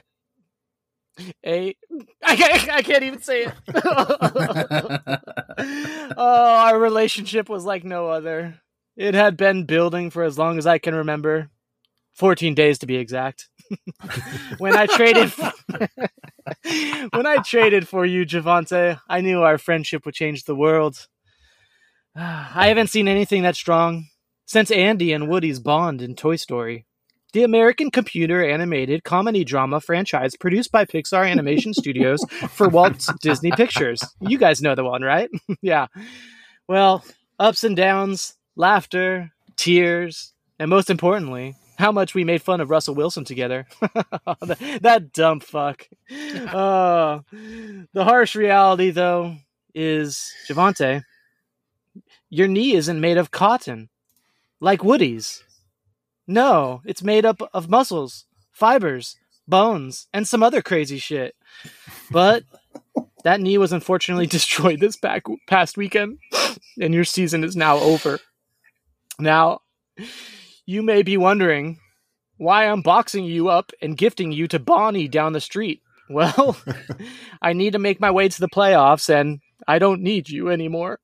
[1.45, 1.75] A.
[2.23, 3.53] I can't, I can't even say it.
[6.17, 8.59] oh, our relationship was like no other.
[8.95, 11.49] It had been building for as long as I can remember
[12.15, 13.49] 14 days to be exact.
[14.57, 15.31] when I traded
[17.11, 21.07] when I traded for you, Javonte, I knew our friendship would change the world.
[22.15, 24.07] I haven't seen anything that strong
[24.45, 26.86] since Andy and Woody's bond in Toy Story.
[27.33, 33.51] The American computer animated comedy drama franchise produced by Pixar Animation Studios for Walt Disney
[33.51, 34.01] Pictures.
[34.21, 35.29] You guys know the one, right?
[35.61, 35.87] yeah.
[36.67, 37.03] Well,
[37.37, 42.95] ups and downs, laughter, tears, and most importantly, how much we made fun of Russell
[42.95, 43.67] Wilson together.
[43.81, 45.87] that, that dumb fuck.
[46.09, 47.19] Uh,
[47.93, 49.35] the harsh reality, though,
[49.75, 51.03] is Javonte,
[52.29, 53.89] your knee isn't made of cotton
[54.59, 55.43] like Woody's.
[56.27, 59.15] No, it's made up of muscles, fibers,
[59.47, 61.35] bones, and some other crazy shit.
[62.11, 62.43] But
[63.23, 66.19] that knee was unfortunately destroyed this back past weekend,
[66.79, 68.19] and your season is now over.
[69.19, 69.61] Now,
[70.65, 71.79] you may be wondering
[72.37, 75.81] why I'm boxing you up and gifting you to Bonnie down the street.
[76.09, 76.57] Well,
[77.41, 80.99] I need to make my way to the playoffs, and I don't need you anymore.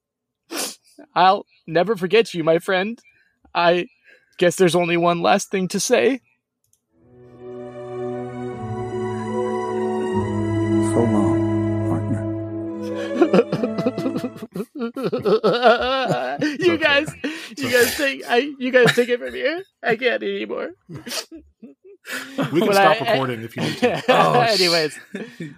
[1.15, 2.99] I'll never forget you, my friend.
[3.55, 3.87] I
[4.37, 6.21] guess there's only one last thing to say.
[10.91, 12.23] So long, partner.
[16.59, 17.09] you guys,
[17.57, 19.63] you guys take, I, you guys take it from here.
[19.81, 20.71] I can't anymore.
[22.51, 24.03] We can But stop I- recording if you need to.
[24.09, 24.99] Oh, anyways,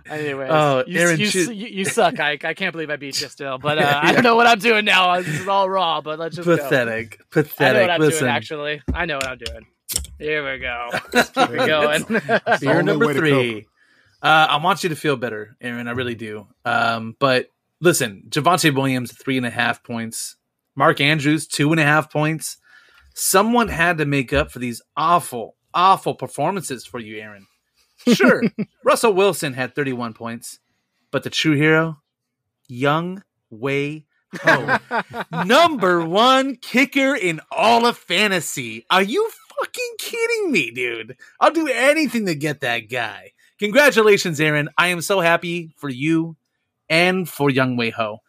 [0.08, 1.53] anyways, Oh, you, Aaron, you, shoot.
[1.55, 2.19] you, you suck.
[2.19, 4.60] I, I can't believe I beat you still, but uh, I don't know what I'm
[4.60, 5.19] doing now.
[5.21, 6.55] This is all raw, but let's just go.
[6.55, 7.19] Pathetic.
[7.19, 7.81] I know Pathetic.
[7.81, 8.19] what I'm Listen.
[8.25, 8.31] doing.
[8.36, 9.65] Actually, I know what I'm doing.
[10.19, 10.89] Here we go.
[11.13, 12.03] Let's keep it going.
[12.03, 13.67] the Fear only number three.
[14.21, 15.88] Uh, I want you to feel better, Aaron.
[15.88, 16.47] I really do.
[16.63, 17.49] Um, but
[17.81, 20.38] listen, Javonte Williams, three and a half points.
[20.75, 22.58] Mark Andrews, two and a half points.
[23.13, 27.46] Someone had to make up for these awful, awful performances for you, Aaron.
[28.14, 28.44] Sure,
[28.84, 30.60] Russell Wilson had 31 points,
[31.12, 32.02] but the true hero,
[32.68, 34.06] Young Wei
[34.42, 34.78] Ho,
[35.46, 38.86] number one kicker in all of fantasy.
[38.90, 41.18] Are you fucking kidding me, dude?
[41.40, 43.32] I'll do anything to get that guy.
[43.60, 44.70] Congratulations, Aaron.
[44.78, 46.36] I am so happy for you
[46.90, 48.20] and for Young Wei Ho.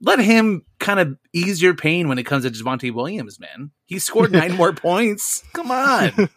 [0.00, 3.70] Let him kind of ease your pain when it comes to Javonte Williams, man.
[3.86, 5.44] He scored nine more points.
[5.52, 6.28] Come on.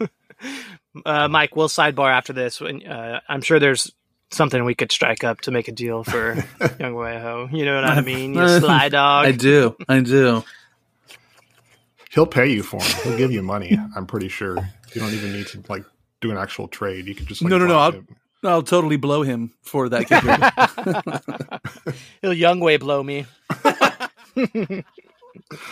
[1.06, 2.60] Uh, Mike, we'll sidebar after this.
[2.62, 3.92] When, uh, I'm sure there's
[4.32, 6.34] something we could strike up to make a deal for
[6.80, 7.48] Young Ho.
[7.52, 8.34] You know what I mean?
[8.34, 9.26] You sly dog.
[9.26, 9.76] I do.
[9.88, 10.44] I do.
[12.12, 13.04] He'll pay you for him.
[13.04, 13.78] He'll give you money.
[13.96, 14.56] I'm pretty sure.
[14.94, 15.84] You don't even need to like
[16.22, 17.06] do an actual trade.
[17.08, 18.04] You could just like, No, no, no, I'll-
[18.44, 21.92] I'll totally blow him for that kicker.
[22.22, 23.26] He'll Young Way blow me.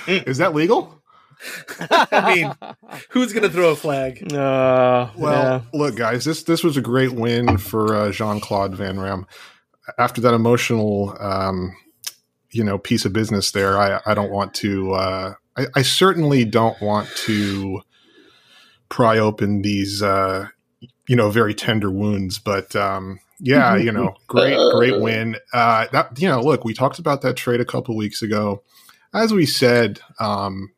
[0.07, 1.01] Is that legal?
[1.79, 2.53] I mean,
[3.09, 4.21] who's going to throw a flag?
[4.35, 8.99] Uh, Well, look, guys, this this was a great win for uh, Jean Claude Van
[8.99, 9.25] Ram.
[9.97, 11.75] After that emotional, um,
[12.51, 14.93] you know, piece of business there, I I don't want to.
[14.93, 17.81] Uh, I, I certainly don't want to
[18.89, 20.47] pry open these, uh,
[21.07, 22.39] you know, very tender wounds.
[22.39, 25.37] But um, yeah, you know, great great win.
[25.53, 28.63] Uh, that you know, look, we talked about that trade a couple weeks ago.
[29.13, 30.71] As we said, um,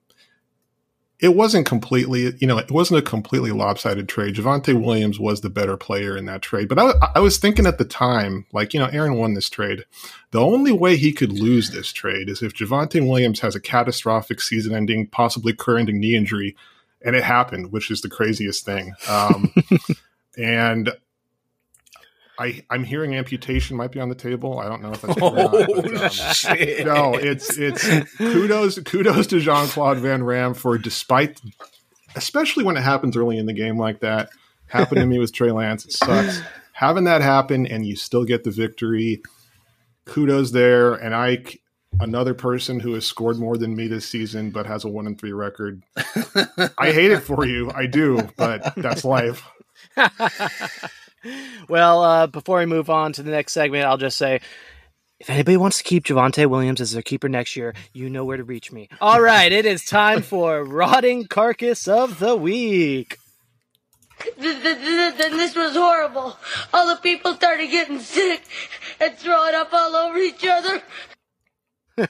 [1.20, 4.36] it wasn't completely, you know, it wasn't a completely lopsided trade.
[4.36, 6.70] Javonte Williams was the better player in that trade.
[6.70, 9.86] But I, I was thinking at the time, like, you know, Aaron won this trade.
[10.30, 14.42] The only way he could lose this trade is if Javonte Williams has a catastrophic
[14.42, 16.56] season ending, possibly career ending knee injury.
[17.04, 18.94] And it happened, which is the craziest thing.
[19.10, 19.54] Um,
[20.38, 20.92] and
[22.40, 24.60] I, I'm hearing amputation might be on the table.
[24.60, 26.86] I don't know if that's true not, but, um, Oh, shit.
[26.86, 27.84] no, it's it's
[28.18, 31.42] kudos kudos to Jean Claude Van Ram for despite,
[32.16, 34.30] especially when it happens early in the game like that.
[34.68, 35.86] Happened to me with Trey Lance.
[35.86, 36.42] It sucks
[36.74, 39.22] having that happen, and you still get the victory.
[40.06, 41.44] Kudos there, and I,
[42.00, 45.18] another person who has scored more than me this season but has a one and
[45.20, 45.82] three record.
[46.78, 49.44] I hate it for you, I do, but that's life.
[51.70, 54.42] well, uh, before we move on to the next segment, I'll just say
[55.20, 58.38] if anybody wants to keep Javonte Williams as their keeper next year, you know where
[58.38, 58.88] to reach me.
[59.02, 63.18] All right, it is time for Rotting Carcass of the Week.
[64.40, 66.38] Th- th- th- Then this was horrible.
[66.74, 68.42] All the people started getting sick
[69.00, 70.82] and throwing up all over each other.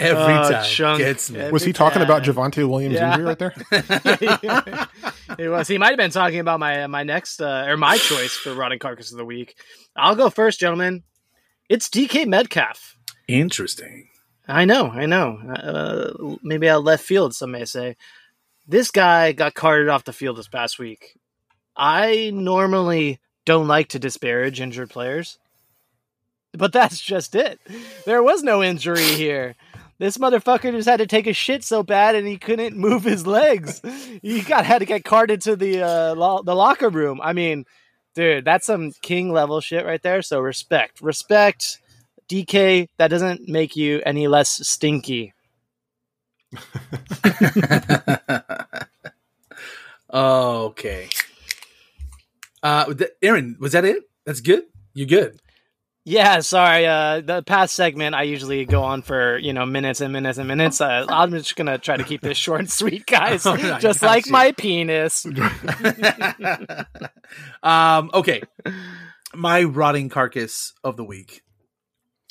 [0.00, 0.64] Every Oh, time.
[0.64, 0.98] chunk.
[0.98, 1.40] Gets me.
[1.40, 2.34] Every Was he talking about time.
[2.34, 3.10] Javonte Williams' Yeah.
[3.12, 4.88] injury right there?
[5.38, 5.66] It was.
[5.66, 8.78] He might have been talking about my my next uh, or my choice for Rotting
[8.78, 9.56] Carcass of the Week.
[9.96, 11.02] I'll go first, gentlemen.
[11.68, 12.96] It's DK Metcalf.
[13.26, 14.08] Interesting.
[14.46, 15.38] I know, I know.
[15.38, 17.96] Uh, maybe out left field, some may say.
[18.68, 21.18] This guy got carted off the field this past week.
[21.76, 25.38] I normally don't like to disparage injured players,
[26.58, 27.60] but that's just it.
[28.06, 29.56] There was no injury here.
[29.98, 33.26] This motherfucker just had to take a shit so bad and he couldn't move his
[33.26, 33.80] legs.
[34.22, 37.20] He got had to get carted to the uh, lo- the locker room.
[37.22, 37.64] I mean,
[38.14, 40.22] dude, that's some king level shit right there.
[40.22, 41.80] So respect, respect.
[42.28, 45.34] DK, that doesn't make you any less stinky.
[50.12, 51.08] okay.
[52.62, 54.04] Uh, Aaron, was that it?
[54.24, 54.64] That's good.
[54.94, 55.38] You're good?
[56.06, 56.86] Yeah, sorry.
[56.86, 60.46] Uh, the past segment, I usually go on for you know minutes and minutes and
[60.46, 60.80] minutes.
[60.80, 63.46] Uh, I'm just gonna try to keep this short and sweet, guys.
[63.46, 64.32] All right, just like you.
[64.32, 65.26] my penis.
[67.62, 68.10] um.
[68.12, 68.42] Okay.
[69.34, 71.42] My rotting carcass of the week.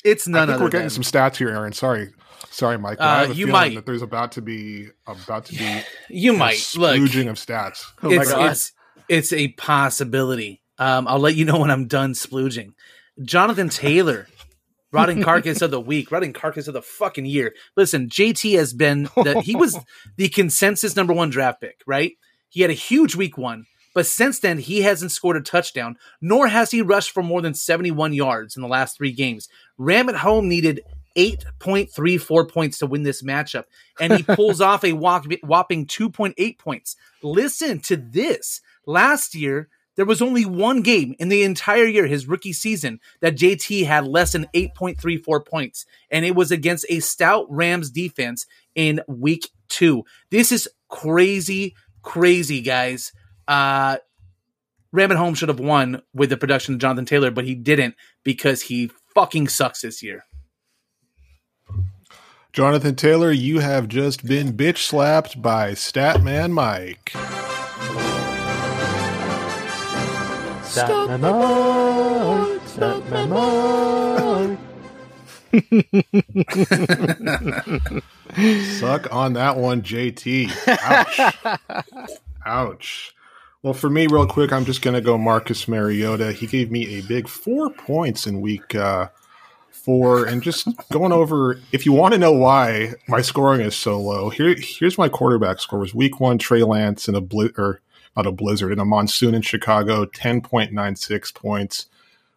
[0.04, 1.72] It's I none think other we're getting than some stats here, Aaron.
[1.72, 2.12] Sorry,
[2.50, 3.00] sorry, Mike.
[3.00, 3.74] Uh, I have a you feeling might.
[3.74, 6.96] that there's about to be about to be you might look.
[6.96, 7.84] splooging of stats.
[8.04, 8.50] Oh my it's, God.
[8.52, 8.72] it's
[9.08, 10.62] it's a possibility.
[10.78, 12.74] Um, I'll let you know when I'm done splooging.
[13.22, 14.26] Jonathan Taylor,
[14.90, 17.54] rotting carcass of the week, rotting carcass of the fucking year.
[17.76, 19.78] Listen, JT has been the, he was
[20.16, 22.12] the consensus number one draft pick, right?
[22.48, 26.48] He had a huge week one, but since then he hasn't scored a touchdown, nor
[26.48, 29.48] has he rushed for more than 71 yards in the last three games.
[29.78, 30.80] Ram at home needed
[31.16, 33.64] 8.34 points to win this matchup,
[34.00, 36.96] and he pulls off a whopping 2.8 points.
[37.22, 38.60] Listen to this.
[38.86, 43.36] Last year, there was only one game in the entire year, his rookie season, that
[43.36, 49.00] JT had less than 8.34 points, and it was against a stout Rams defense in
[49.06, 50.04] week two.
[50.30, 53.12] This is crazy, crazy, guys.
[53.46, 53.98] Uh,
[54.92, 57.96] Ram at home should have won with the production of Jonathan Taylor, but he didn't
[58.22, 60.24] because he fucking sucks this year.
[62.52, 67.12] Jonathan Taylor, you have just been bitch slapped by Statman Mike.
[70.74, 72.58] Stop my.
[72.66, 74.56] Stop my.
[78.80, 80.50] Suck on that one, JT.
[80.82, 81.20] Ouch.
[82.46, 83.14] Ouch.
[83.62, 86.32] Well, for me, real quick, I'm just going to go Marcus Mariota.
[86.32, 89.10] He gave me a big four points in week uh,
[89.70, 90.26] four.
[90.26, 94.28] And just going over, if you want to know why my scoring is so low,
[94.28, 95.94] here, here's my quarterback scores.
[95.94, 97.80] Week one, Trey Lance in a blue, or
[98.16, 101.86] not a blizzard, in a monsoon in Chicago, 10.96 points.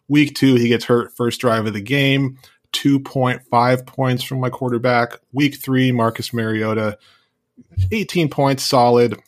[0.07, 2.37] Week two, he gets hurt first drive of the game,
[2.73, 5.19] 2.5 points from my quarterback.
[5.33, 6.97] Week three, Marcus Mariota,
[7.91, 9.19] 18 points, solid.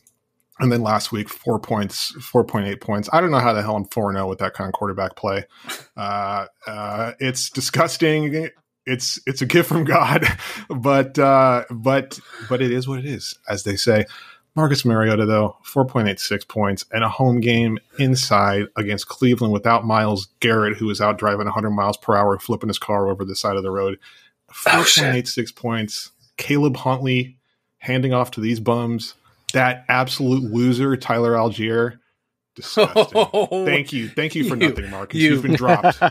[0.59, 3.09] And then last week, four points, 4.8 points.
[3.13, 5.45] I don't know how the hell I'm 4 0 with that kind of quarterback play.
[5.97, 8.47] Uh, uh, it's disgusting.
[8.85, 10.25] It's it's a gift from God,
[10.69, 14.05] but uh, but but it is what it is, as they say.
[14.59, 20.75] Marcus Mariota, though, 4.86 points and a home game inside against Cleveland without Myles Garrett,
[20.77, 23.63] who was out driving 100 miles per hour, flipping his car over the side of
[23.63, 23.97] the road.
[24.53, 26.11] 4.86 points.
[26.35, 27.37] Caleb Huntley
[27.77, 29.13] handing off to these bums.
[29.53, 31.99] That absolute loser, Tyler Allgeier.
[32.55, 33.05] Disgusting.
[33.33, 34.09] Oh, Thank you.
[34.09, 35.17] Thank you for You- nothing, Marcus.
[35.21, 36.01] you- have been dropped.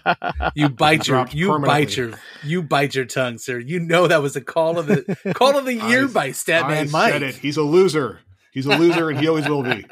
[0.54, 3.58] You bite your you bite your you bite your tongue, sir.
[3.58, 6.30] You know that was a call of the call of the year I- by I
[6.30, 7.12] Statman Mike.
[7.12, 7.34] said it.
[7.34, 8.20] He's a loser.
[8.52, 9.84] He's a loser, and he always will be.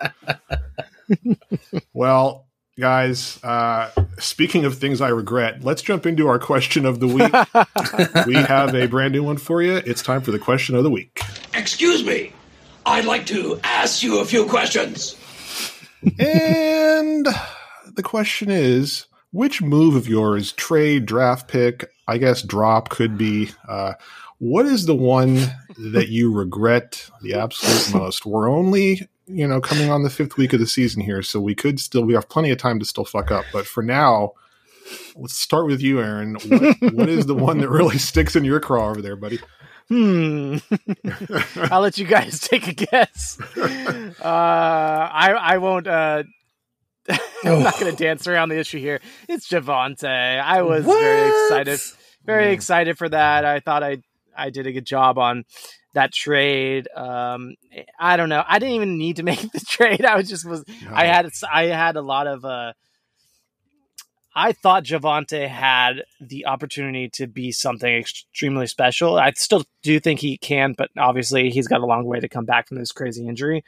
[1.93, 2.47] well,
[2.79, 7.33] guys, uh, speaking of things I regret, let's jump into our question of the week.
[8.27, 9.77] we have a brand new one for you.
[9.77, 11.21] It's time for the question of the week.
[11.55, 12.33] Excuse me.
[12.85, 15.17] I'd like to ask you a few questions.
[16.19, 17.27] and
[17.95, 23.51] the question is which move of yours, trade, draft pick, I guess drop could be,
[23.69, 23.95] uh,
[24.39, 25.39] what is the one
[25.93, 28.27] that you regret the absolute most?
[28.27, 31.55] We're only, you know, coming on the fifth week of the season here, so we
[31.55, 33.45] could still, we have plenty of time to still fuck up.
[33.53, 34.33] But for now,
[35.15, 36.37] let's start with you, Aaron.
[36.49, 39.41] What, what is the one that really sticks in your craw over there, buddy?
[39.89, 40.57] Hmm.
[41.71, 43.39] I'll let you guys take a guess.
[43.57, 45.87] Uh, I I won't.
[45.87, 46.25] Uh,
[47.45, 49.01] I'm not going to dance around the issue here.
[49.29, 50.41] It's Javonte.
[50.41, 51.81] I was very excited,
[52.25, 53.45] very excited for that.
[53.45, 53.99] I thought I
[54.37, 55.45] I did a good job on
[55.95, 56.89] that trade.
[56.95, 57.57] Um,
[57.99, 58.45] I don't know.
[58.47, 60.05] I didn't even need to make the trade.
[60.05, 60.65] I was just was.
[60.91, 62.45] I had I had a lot of.
[62.45, 62.73] Uh,
[64.39, 69.19] I thought Javonte had the opportunity to be something extremely special.
[69.19, 72.45] I still do think he can, but obviously he's got a long way to come
[72.45, 73.65] back from this crazy injury.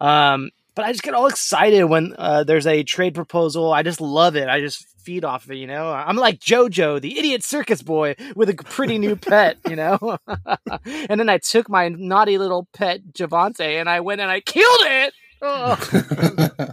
[0.00, 3.72] Um, but I just get all excited when uh, there's a trade proposal.
[3.72, 4.48] I just love it.
[4.48, 5.90] I just feed off of it, you know.
[5.90, 10.18] I'm like JoJo, the idiot circus boy with a pretty new pet, you know.
[10.84, 14.80] and then I took my naughty little pet Javonte and I went and I killed
[14.82, 15.14] it.
[15.42, 15.76] Oh.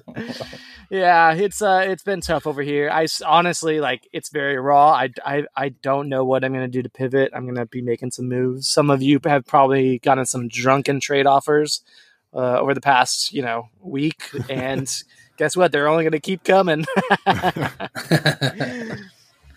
[0.89, 2.89] yeah, it's uh, it's been tough over here.
[2.89, 4.91] I honestly like it's very raw.
[4.91, 7.31] I, I I don't know what I'm gonna do to pivot.
[7.33, 8.67] I'm gonna be making some moves.
[8.67, 11.81] Some of you have probably gotten some drunken trade offers
[12.33, 14.89] uh, over the past you know week, and
[15.37, 15.71] guess what?
[15.71, 16.85] They're only gonna keep coming.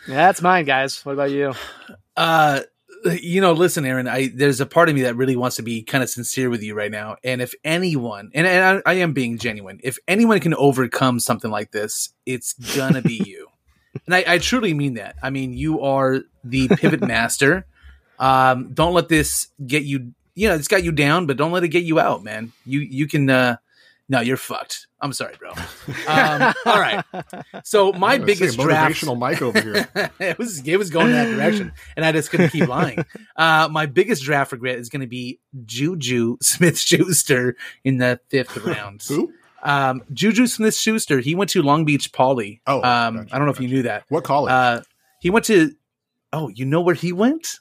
[0.07, 1.05] That's mine, guys.
[1.05, 1.55] What about you?
[2.17, 2.61] Uh,
[3.21, 4.09] you know, listen, Aaron.
[4.09, 6.63] I there's a part of me that really wants to be kind of sincere with
[6.63, 7.17] you right now.
[7.25, 11.51] And if anyone, and, and I, I am being genuine, if anyone can overcome something
[11.51, 13.47] like this, it's gonna be you.
[14.07, 15.17] And I, I truly mean that.
[15.21, 17.67] I mean, you are the pivot master.
[18.21, 20.13] Um, don't let this get you.
[20.37, 22.53] You know, it's got you down, but don't let it get you out, man.
[22.65, 23.29] You you can.
[23.29, 23.57] uh
[24.11, 24.89] No, you're fucked.
[25.01, 25.53] I'm sorry, bro.
[26.09, 27.05] Um, all right.
[27.63, 29.89] So my was say, biggest draft motivational Mike over here.
[30.19, 33.05] it was it was going that direction, and I just couldn't keep lying.
[33.37, 38.57] Uh, my biggest draft regret is going to be Juju Smith Schuster in the fifth
[38.57, 39.03] round.
[39.09, 39.33] Who?
[39.63, 41.21] Um, Juju Smith Schuster.
[41.21, 42.61] He went to Long Beach Poly.
[42.67, 44.05] Oh, um, gotcha, I don't know if you knew that.
[44.09, 44.51] What college?
[44.51, 44.81] Uh,
[45.21, 45.73] he went to.
[46.33, 47.61] Oh, you know where he went?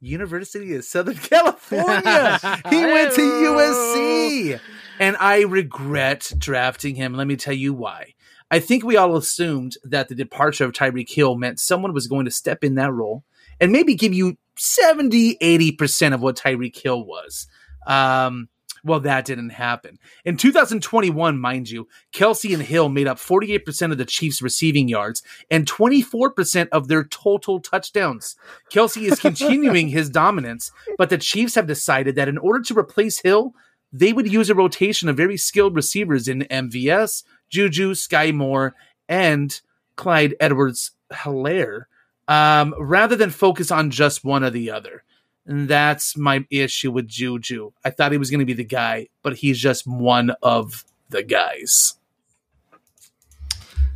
[0.00, 2.38] University of Southern California.
[2.68, 4.60] he went to USC.
[4.98, 7.14] And I regret drafting him.
[7.14, 8.14] Let me tell you why.
[8.50, 12.24] I think we all assumed that the departure of Tyreek Hill meant someone was going
[12.24, 13.24] to step in that role
[13.60, 17.46] and maybe give you 70, 80% of what Tyreek Hill was.
[17.86, 18.48] Um,
[18.84, 19.98] well, that didn't happen.
[20.24, 25.22] In 2021, mind you, Kelce and Hill made up 48% of the Chiefs' receiving yards
[25.50, 28.36] and 24% of their total touchdowns.
[28.72, 33.20] Kelce is continuing his dominance, but the Chiefs have decided that in order to replace
[33.20, 33.52] Hill,
[33.92, 38.74] they would use a rotation of very skilled receivers in MVS, Juju, Skyy Moore,
[39.08, 39.60] and
[39.96, 41.84] Clyde Edwards Helaire,
[42.26, 45.04] um, rather than focus on just one or the other.
[45.46, 47.72] And that's my issue with Juju.
[47.82, 51.22] I thought he was going to be the guy, but he's just one of the
[51.22, 51.94] guys.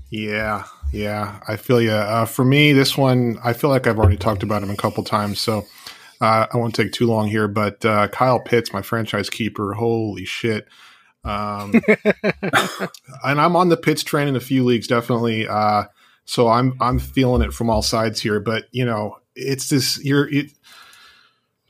[0.09, 1.91] Yeah, yeah, I feel you.
[1.91, 5.05] Uh, for me, this one, I feel like I've already talked about him a couple
[5.05, 5.67] times, so
[6.23, 7.49] uh, I won't take too long here.
[7.49, 10.69] But uh, Kyle Pitts, my franchise keeper, holy shit!
[11.25, 11.75] Um,
[13.25, 15.49] and I'm on the Pitts train in a few leagues, definitely.
[15.49, 15.85] Uh,
[16.25, 18.39] so I'm I'm feeling it from all sides here.
[18.39, 20.53] But you know, it's this you're it,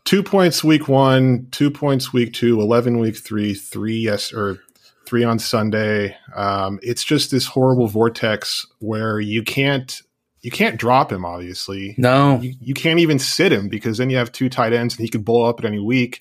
[0.05, 4.61] two points week one, two points week two, 11 week three, three yes or
[5.07, 6.14] three on Sunday.
[6.36, 10.03] Um, it's just this horrible vortex where you can't
[10.43, 11.24] you can't drop him.
[11.24, 12.40] Obviously, No.
[12.40, 15.09] you, you can't even sit him because then you have two tight ends and he
[15.09, 16.20] could blow up at any week.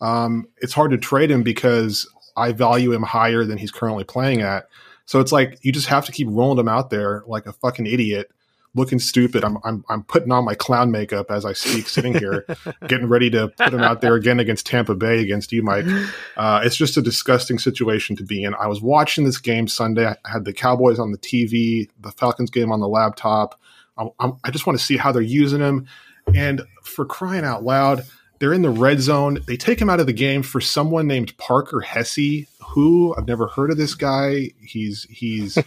[0.00, 4.40] Um, it's hard to trade him because I value him higher than he's currently playing
[4.42, 4.68] at.
[5.06, 7.86] So it's like you just have to keep rolling him out there like a fucking
[7.86, 8.30] idiot,
[8.74, 9.44] looking stupid.
[9.44, 12.46] I'm I'm I'm putting on my clown makeup as I speak, sitting here,
[12.88, 15.86] getting ready to put him out there again against Tampa Bay against you, Mike.
[16.36, 18.54] Uh, it's just a disgusting situation to be in.
[18.54, 20.06] I was watching this game Sunday.
[20.06, 23.60] I had the Cowboys on the TV, the Falcons game on the laptop.
[23.96, 25.86] I, I'm, I just want to see how they're using him.
[26.34, 28.04] And for crying out loud,
[28.38, 29.38] they're in the red zone.
[29.46, 33.46] They take him out of the game for someone named Parker Hesse, who I've never
[33.46, 34.50] heard of this guy.
[34.60, 35.58] He's he's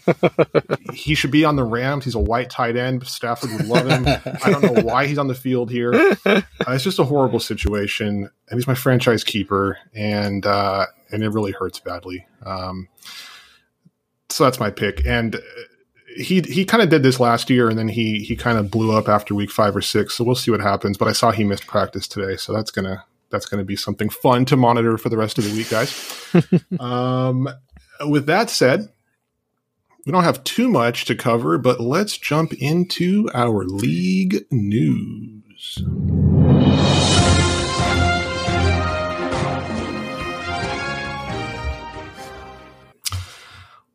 [0.93, 2.05] he should be on the Rams.
[2.05, 3.05] He's a white tight end.
[3.07, 4.05] Stafford would love him.
[4.43, 5.91] I don't know why he's on the field here.
[6.67, 11.29] Uh, it's just a horrible situation, and he's my franchise keeper, and uh, and it
[11.29, 12.25] really hurts badly.
[12.45, 12.87] Um,
[14.29, 15.39] so that's my pick, and uh,
[16.17, 18.95] he he kind of did this last year, and then he he kind of blew
[18.95, 20.13] up after week five or six.
[20.13, 20.97] So we'll see what happens.
[20.97, 24.45] But I saw he missed practice today, so that's gonna that's gonna be something fun
[24.45, 26.25] to monitor for the rest of the week, guys.
[26.79, 27.49] um,
[28.07, 28.89] with that said,
[30.05, 35.77] we don't have too much to cover, but let's jump into our league news.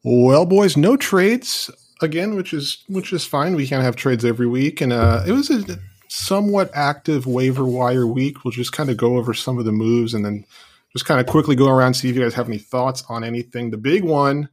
[0.08, 1.68] Well, boys, no trades
[2.00, 3.56] again, which is which is fine.
[3.56, 5.78] We can't have trades every week, and uh, it was a
[6.16, 8.44] somewhat active waiver wire week.
[8.44, 10.44] We'll just kind of go over some of the moves, and then
[10.92, 13.70] just kind of quickly go around see if you guys have any thoughts on anything.
[13.70, 14.48] The big one,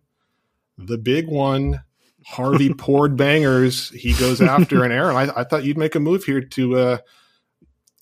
[0.77, 1.83] the big one,
[2.25, 3.89] Harvey poured bangers.
[3.89, 6.77] He goes after, an Aaron, I, I thought you'd make a move here to.
[6.77, 6.97] Uh,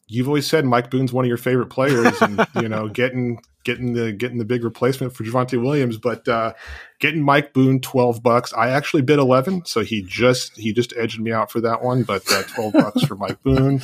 [0.07, 3.93] you've always said Mike Boone's one of your favorite players, and you know, getting getting
[3.93, 6.53] the getting the big replacement for Javonte Williams, but uh,
[6.99, 8.53] getting Mike Boone twelve bucks.
[8.53, 12.03] I actually bid eleven, so he just he just edged me out for that one.
[12.03, 13.81] But uh, twelve bucks for Mike Boone.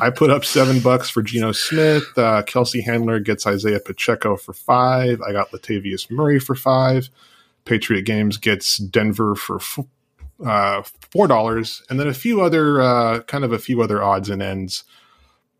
[0.00, 2.04] I put up seven bucks for Geno Smith.
[2.16, 5.20] Uh, Kelce Handler gets Isiah Pacheco for five.
[5.22, 7.08] I got Latavius Murray for five.
[7.64, 9.78] Patriot Games gets Denver for f-
[10.44, 14.28] uh, four dollars, and then a few other uh, kind of a few other odds
[14.28, 14.84] and ends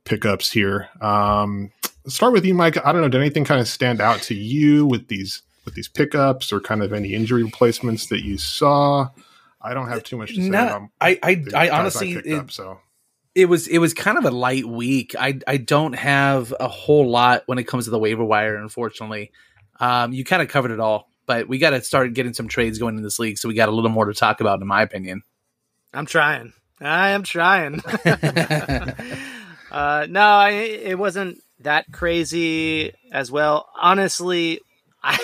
[0.05, 0.89] pickups here.
[1.01, 1.71] Um,
[2.07, 2.85] start with you, Mike.
[2.85, 3.09] I don't know.
[3.09, 6.83] Did anything kind of stand out to you with these with these pickups, or kind
[6.83, 9.09] of any injury replacements that you saw?
[9.61, 12.35] I don't have too much to say Not- about I I, I honestly picked it,
[12.35, 12.81] up, so
[13.35, 15.15] it was it was kind of a light week.
[15.19, 18.57] I I don't have a whole lot when it comes to the waiver wire.
[18.57, 19.33] Unfortunately,
[19.81, 21.09] um, you kind of covered it all.
[21.27, 23.71] But we got to start getting some trades going in this league, so we got
[23.71, 25.23] a little more to talk about, in my opinion.
[25.95, 26.53] I'm trying.
[26.83, 27.81] I am trying.
[29.75, 33.69] uh, no, I, it wasn't that crazy as well.
[33.77, 34.61] Honestly,
[35.03, 35.19] I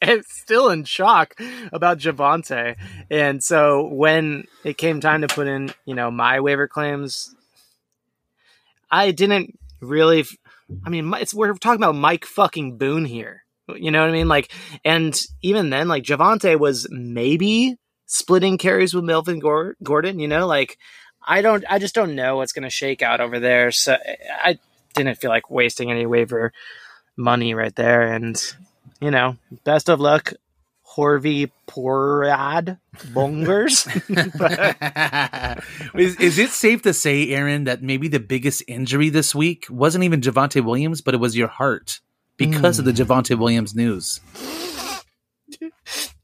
[0.00, 1.34] am still in shock
[1.74, 2.76] about Javonte.
[3.10, 7.34] And so when it came time to put in, you know, my waiver claims,
[8.90, 10.24] I didn't really.
[10.86, 13.44] I mean, it's, we're talking about Mike fucking Boone here.
[13.68, 14.26] You know what I mean?
[14.28, 14.50] Like,
[14.86, 17.76] and even then, like Javonte was maybe
[18.06, 20.18] splitting carries with Melvin Gordon.
[20.18, 20.78] You know, like
[21.26, 23.70] I don't, I just don't know what's going to shake out over there.
[23.70, 23.96] So
[24.42, 24.58] I
[24.94, 26.52] didn't feel like wasting any waiver
[27.16, 28.02] money right there.
[28.02, 28.40] And
[29.00, 30.32] you know, best of luck,
[30.96, 33.86] Horvey Porad Bongers.
[35.98, 40.04] is, is it safe to say, Aaron, that maybe the biggest injury this week wasn't
[40.04, 42.00] even Javonte Williams, but it was your heart
[42.36, 43.02] because of the hmm.
[43.02, 44.20] Javonte Williams news?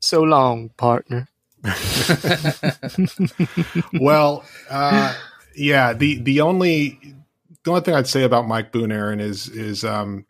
[0.00, 1.28] so long, partner.
[4.00, 5.14] well, uh,
[5.54, 5.92] yeah.
[5.92, 6.98] The the only
[7.64, 10.24] the only thing I'd say about Mike Boone, Aaron, is is um,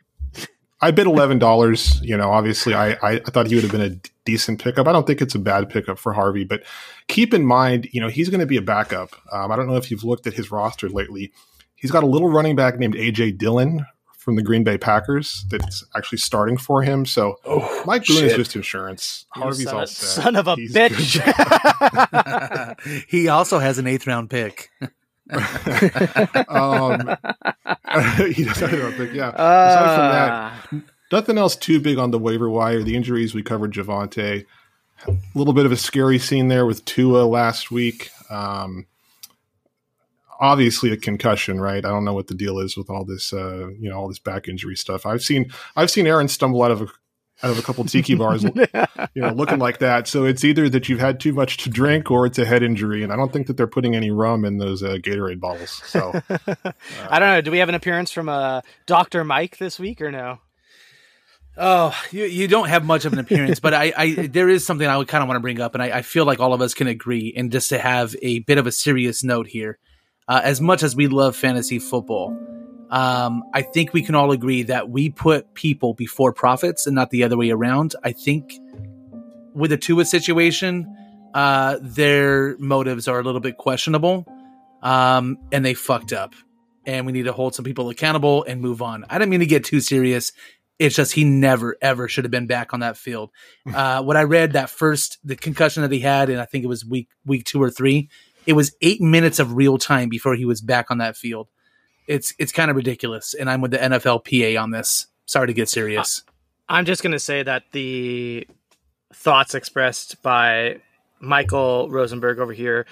[0.81, 2.01] I bid eleven dollars.
[2.03, 4.89] You know, obviously, I, I I thought he would have been a d- decent pickup.
[4.89, 6.62] I don't think it's a bad pickup for Harvey, but
[7.09, 9.11] keep in mind, you know, he's going to be a backup.
[9.33, 11.33] Um, I don't know if you've looked at his roster lately.
[11.76, 13.87] He's got a little running back named AJ Dillon
[14.29, 17.07] from the Green Bay Packers that's actually starting for him.
[17.07, 17.37] So
[17.87, 19.24] Mike Boone is just insurance.
[19.31, 20.22] Harvey's son all of- set.
[20.22, 21.18] son of a He's bitch.
[23.09, 24.68] he also has an eighth round pick.
[24.81, 24.91] um,
[28.35, 29.31] he does have a pick, yeah.
[29.31, 32.83] Aside from that, Uh, nothing else too big on the waiver wire.
[32.83, 34.45] The injuries we covered Javonte.
[35.07, 38.11] a little bit of a scary scene there with Tua last week.
[38.29, 38.85] Um,
[40.39, 41.84] obviously a concussion, right?
[41.84, 44.18] I don't know what the deal is with all this, uh, you know, all this
[44.18, 45.07] back injury stuff.
[45.07, 46.86] I've seen, I've seen Aaron stumble out of a,
[47.43, 48.43] out of a couple tiki bars,
[49.14, 50.09] you know, looking like that.
[50.09, 53.03] So it's either that you've had too much to drink or it's a head injury.
[53.03, 55.82] And I don't think that they're putting any rum in those uh, Gatorade bottles.
[55.86, 56.20] So
[57.09, 57.41] I don't know.
[57.41, 60.39] Do we have an appearance from uh, Doctor Mike this week or no?
[61.61, 64.86] Oh, you, you don't have much of an appearance, but I, I there is something
[64.86, 66.61] I would kind of want to bring up, and I, I feel like all of
[66.61, 67.34] us can agree.
[67.36, 69.80] And just to have a bit of a serious note here,
[70.29, 72.37] uh, as much as we love fantasy football,
[72.91, 77.11] um, I think we can all agree that we put people before profits and not
[77.11, 77.95] the other way around.
[78.03, 78.55] I think
[79.55, 80.87] with the Tua situation,
[81.35, 84.26] uh, their motives are a little bit questionable,
[84.83, 86.35] um, and they fucked up.
[86.87, 89.05] And we need to hold some people accountable and move on.
[89.11, 90.33] I didn't mean to get too serious.
[90.79, 93.31] It's just he never ever should have been back on that field.
[93.74, 96.68] Uh, what I read that first the concussion that he had, and I think it
[96.68, 98.09] was week week two or three.
[98.49, 101.49] It was eight minutes of real time before he was back on that field.
[102.07, 105.07] It's it's kind of ridiculous, and I'm with the NFLPA on this.
[105.26, 106.22] Sorry to get serious.
[106.66, 108.49] I'm just to say that the
[109.12, 110.80] thoughts expressed by
[111.20, 112.86] Michael Rosenberg over here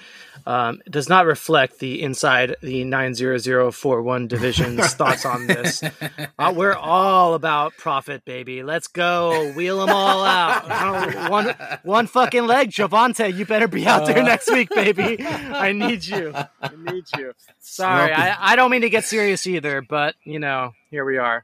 [0.45, 5.83] um, does not reflect the inside the 90041 division's thoughts on this.
[6.39, 8.61] Uh, we're all about profit, baby.
[8.61, 9.51] Let's go.
[9.53, 11.29] Wheel them all out.
[11.31, 12.69] one, one fucking leg.
[12.69, 15.17] Javonte, you better be out there next week, baby.
[15.25, 16.33] I need you.
[16.35, 17.33] I need you.
[17.59, 21.43] Sorry, I, I don't mean to get serious either, but, you know, here we are.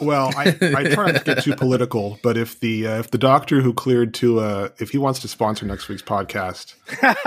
[0.00, 3.18] Well, I, I try not to get too political, but if the uh, if the
[3.18, 6.74] doctor who cleared to uh, if he wants to sponsor next week's podcast,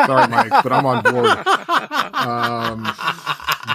[0.06, 1.48] sorry, Mike, but I'm on board.
[2.18, 2.88] Um,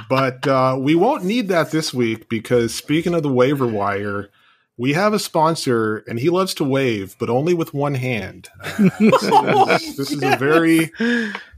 [0.09, 4.29] but uh, we won't need that this week because speaking of the waiver wire,
[4.77, 8.49] we have a sponsor, and he loves to wave, but only with one hand.
[8.63, 10.91] Uh, this, is, this is a very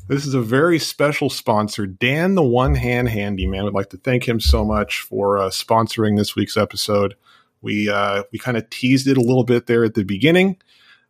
[0.07, 1.87] this is a very special sponsor.
[1.87, 6.17] Dan, the one hand handyman, would like to thank him so much for uh, sponsoring
[6.17, 7.15] this week's episode.
[7.63, 10.59] We uh, we kind of teased it a little bit there at the beginning,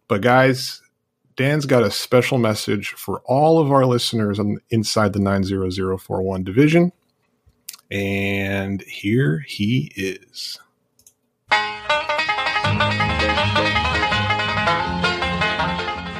[0.06, 0.80] but guys,
[1.36, 6.92] Dan's got a special message for all of our listeners on inside the 90041 division.
[7.90, 10.60] And here he is.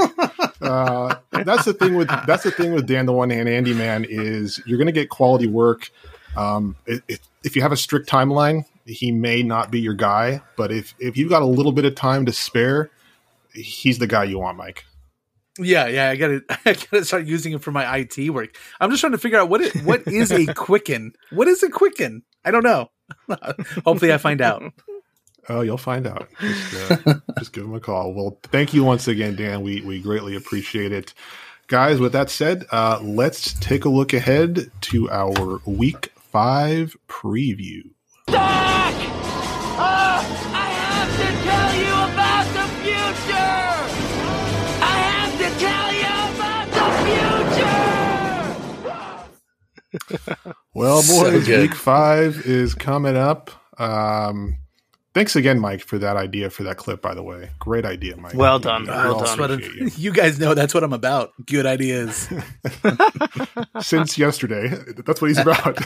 [0.62, 4.06] Uh, that's the thing with that's the thing with Dan the One Hand Andy Man
[4.08, 5.91] is you're going to get quality work.
[6.38, 10.41] Um, it, it, if you have a strict timeline, he may not be your guy,
[10.56, 12.89] but if if you've got a little bit of time to spare,
[13.53, 14.86] he's the guy you want, Mike.
[15.60, 18.58] Yeah, yeah, I gotta, I gotta start using it for my IT work.
[18.80, 21.14] I'm just trying to figure out what it, what is a quicken.
[21.32, 22.24] What is a quicken?
[22.43, 22.89] I don't know.
[23.86, 24.64] Hopefully, I find out.
[25.47, 26.28] Oh, you'll find out.
[26.41, 28.14] Just, uh, just give him a call.
[28.14, 29.62] Well, thank you once again, Dan.
[29.62, 31.14] We we greatly appreciate it,
[31.68, 31.99] guys.
[31.99, 37.84] With that said, uh, let's take a look ahead to our Week Five preview.
[50.74, 51.62] Well, boys, good.
[51.62, 53.52] week five is coming up.
[53.80, 54.58] Um,
[55.14, 57.02] thanks again, Mike, for that idea for that clip.
[57.02, 58.34] By the way, great idea, Mike.
[58.36, 59.24] Well done, We well done.
[59.26, 61.32] That's what appreciate I'm- you guys know that's what I'm about.
[61.46, 62.30] Good ideas.
[63.82, 64.68] Since yesterday,
[65.06, 65.78] that's what he's about.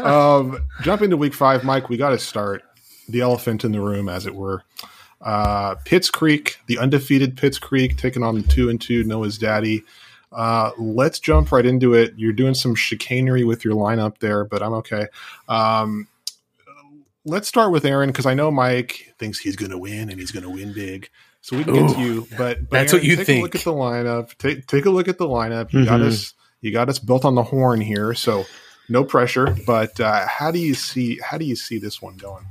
[0.00, 2.62] um, jumping to week five, Mike, we got to start
[3.08, 4.62] the elephant in the room, as it were.
[5.20, 9.82] Uh, Pitts Creek, the undefeated Pitts Creek, taking on the two and two Noah's Daddy.
[10.34, 12.14] Uh, let's jump right into it.
[12.16, 15.06] You're doing some chicanery with your lineup there, but I'm okay.
[15.48, 16.08] Um,
[17.24, 20.32] let's start with Aaron because I know Mike thinks he's going to win and he's
[20.32, 21.08] going to win big.
[21.40, 23.38] So we can get to you, but, but that's what you take think.
[23.40, 24.36] A look at the lineup.
[24.38, 25.72] Take take a look at the lineup.
[25.72, 26.06] You got Mhm.
[26.06, 26.34] us.
[26.60, 28.44] You got us built on the horn here, so
[28.88, 29.56] no pressure.
[29.66, 32.46] But uh, how do you see how do you see this one going?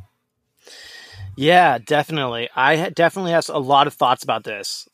[1.38, 2.50] Yeah, definitely.
[2.54, 4.88] I definitely have a lot of thoughts about this.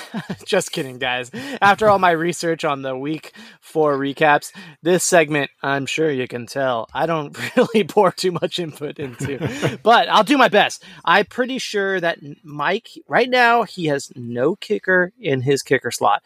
[0.44, 1.30] Just kidding, guys.
[1.60, 6.46] After all my research on the week four recaps, this segment, I'm sure you can
[6.46, 10.84] tell, I don't really pour too much input into, but I'll do my best.
[11.04, 16.22] I'm pretty sure that Mike, right now, he has no kicker in his kicker slot.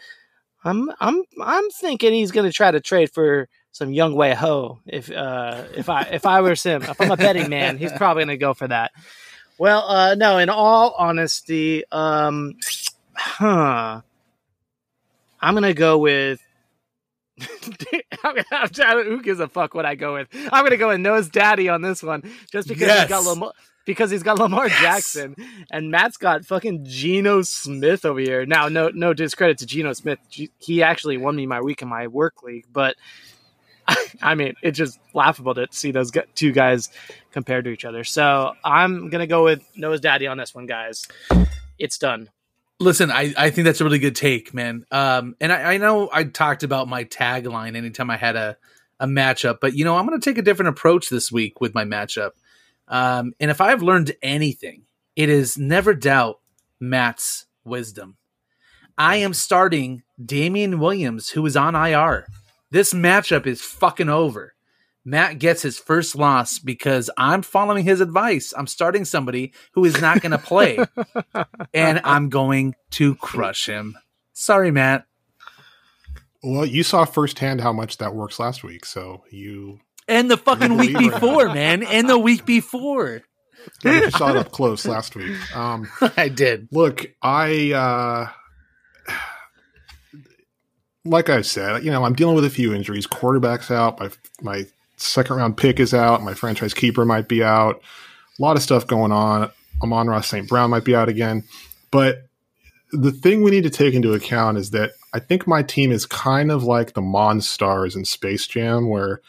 [0.65, 4.81] I'm, I'm, I'm thinking he's going to try to trade for some young way ho.
[4.87, 8.25] If, uh, if I, if I was him, if I'm a betting man, he's probably
[8.25, 8.91] going to go for that.
[9.59, 10.39] Well, uh, no.
[10.39, 12.57] In all honesty, um,
[13.17, 14.01] huh?
[15.41, 16.41] I'm gonna go with.
[18.25, 20.29] I'm, I'm, trying to- who gives a fuck what I go with?
[20.53, 23.53] I'm gonna go with Noah's daddy on this one, just because he's got Lamar,
[23.85, 24.81] because he's got Lamar Yes.
[24.81, 25.37] Jackson,
[25.71, 28.47] and Matt's got fucking Geno Smith over here.
[28.47, 30.19] Now, no, no discredit to Geno Smith.
[30.31, 32.97] He actually won me my week in my work league, but
[34.23, 36.89] I mean, it's just laughable to see those two guys
[37.33, 38.03] compared to each other.
[38.03, 41.07] So I'm gonna go with Noah's daddy on this one, guys.
[41.79, 42.31] It's done.
[42.79, 44.85] Listen, I, I think that's a really good take, man.
[44.91, 48.57] Um, and I, I know I talked about my tagline anytime I had a,
[49.01, 51.75] a matchup, but you know, I'm going to take a different approach this week with
[51.75, 52.33] my matchup.
[52.89, 54.83] Um, and if I've learned anything,
[55.17, 56.41] it is never doubt
[56.79, 58.17] Matt's wisdom.
[58.99, 62.27] I am starting Damien Williams, who is on IR.
[62.71, 64.55] This matchup is fucking over.
[65.07, 68.53] Matt gets his first loss because I'm following his advice.
[68.57, 70.81] I'm starting somebody who is not going to play,
[71.73, 73.97] and I'm going to crush him.
[74.33, 75.07] Sorry, Matt.
[76.43, 79.79] Well, you saw firsthand how much that works last week, so you
[80.09, 81.85] And the fucking week before, man.
[81.85, 83.23] And the week before.
[83.85, 85.37] you saw it up close last week.
[85.57, 86.67] Um, I did.
[86.73, 89.13] Look, I uh
[91.05, 93.07] like I said, you know, I'm dealing with a few injuries.
[93.07, 94.11] Quarterback's out, my
[94.43, 97.83] my second round pick is out, my franchise keeper might be out.
[98.39, 99.51] A lot of stuff going on.
[99.83, 100.49] Amon Ross St.
[100.49, 101.45] Brown might be out again.
[101.91, 102.29] But
[102.93, 106.07] the thing we need to take into account is that I think my team is
[106.07, 109.21] kind of like the Monstars in Space Jam, where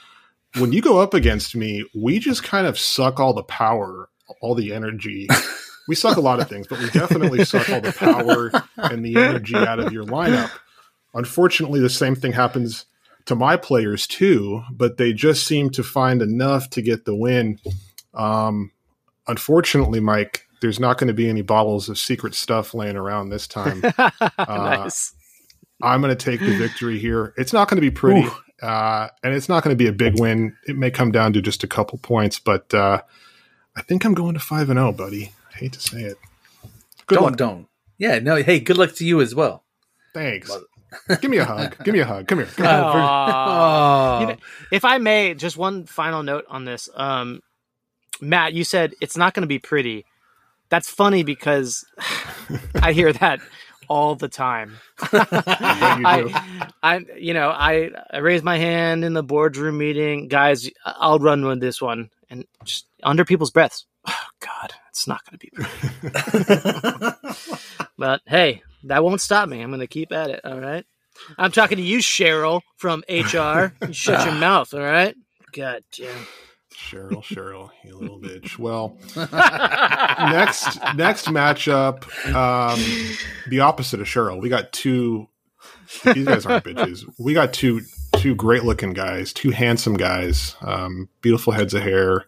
[0.58, 4.10] when you go up against me, we just kind of suck all the power,
[4.42, 5.28] all the energy.
[5.88, 9.16] We suck a lot of things, but we definitely suck all the power and the
[9.16, 10.52] energy out of your lineup.
[11.14, 12.86] Unfortunately, the same thing happens
[13.28, 17.60] to my players too, but they just seem to find enough to get the win.
[18.14, 18.72] Um,
[19.28, 23.48] unfortunately, Mike, there's not going to be any bottles of secret stuff laying around this
[23.48, 23.84] time.
[24.40, 25.14] nice.
[25.82, 27.34] I'm going to take the victory here.
[27.38, 28.28] It's not going to be pretty,
[28.64, 30.56] uh, and it's not going to be a big win.
[30.66, 33.02] It may come down to just a couple points, but uh,
[33.76, 35.34] I think I'm going to five and zero, buddy.
[35.54, 36.18] I hate to say it.
[37.06, 37.38] Good don't, luck.
[37.38, 37.68] don't.
[38.00, 39.64] Yeah, no, hey, good luck to you as well.
[40.14, 40.50] Thanks.
[41.22, 41.76] Give me a hug.
[41.84, 42.28] Give me a hug.
[42.28, 42.48] Come here.
[42.48, 42.92] Come here.
[42.92, 44.18] for- Oh.
[44.22, 44.36] You know,
[44.72, 46.90] if I may, just one final note on this.
[46.96, 47.42] Um,
[48.22, 50.06] Matt, you said it's not going to be pretty.
[50.70, 51.86] That's funny because
[52.76, 53.40] I hear that
[53.88, 54.78] all the time.
[55.02, 55.26] you do.
[55.32, 60.70] I, I, you know, I, I raised my hand in the boardroom meeting, guys.
[60.86, 63.86] I'll run with this one, and just under people's breaths.
[64.06, 67.16] Oh God, it's not going to be pretty.
[67.98, 69.62] but hey, that won't stop me.
[69.62, 70.42] I'm going to keep at it.
[70.44, 70.86] All right.
[71.38, 73.74] I'm talking to you, Cheryl from HR.
[73.88, 74.74] You shut your mouth.
[74.74, 75.16] All right.
[75.52, 76.28] God damn.
[76.74, 78.60] Cheryl, Cheryl, you little bitch.
[78.60, 78.98] Well,
[80.32, 82.80] next next matchup, um,
[83.50, 84.40] the opposite of Cheryl.
[84.40, 85.28] We got two.
[86.04, 87.04] These guys aren't bitches.
[87.18, 87.82] We got two
[88.18, 92.26] two great looking guys, two handsome guys, um, beautiful heads of hair,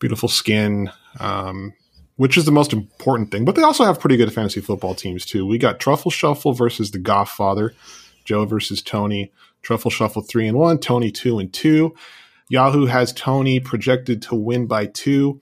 [0.00, 0.90] beautiful skin,
[1.20, 1.72] um,
[2.16, 3.44] which is the most important thing.
[3.44, 5.46] But they also have pretty good fantasy football teams too.
[5.46, 7.74] We got Truffle Shuffle versus the Goff Father,
[8.24, 9.32] Joe versus Tony.
[9.62, 11.94] Truffle Shuffle three and one, Tony two and two.
[12.48, 15.40] Yahoo has Tony projected to win by two.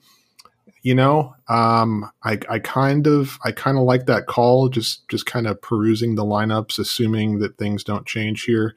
[0.81, 4.69] You know, um, I, I kind of, I kind of like that call.
[4.69, 8.75] Just, just kind of perusing the lineups, assuming that things don't change here.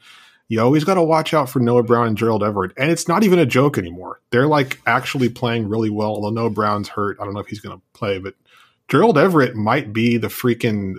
[0.49, 2.73] You always got to watch out for Noah Brown and Gerald Everett.
[2.77, 4.21] And it's not even a joke anymore.
[4.31, 6.09] They're like actually playing really well.
[6.09, 8.35] Although Noah Brown's hurt, I don't know if he's going to play, but
[8.89, 10.95] Gerald Everett might be the freaking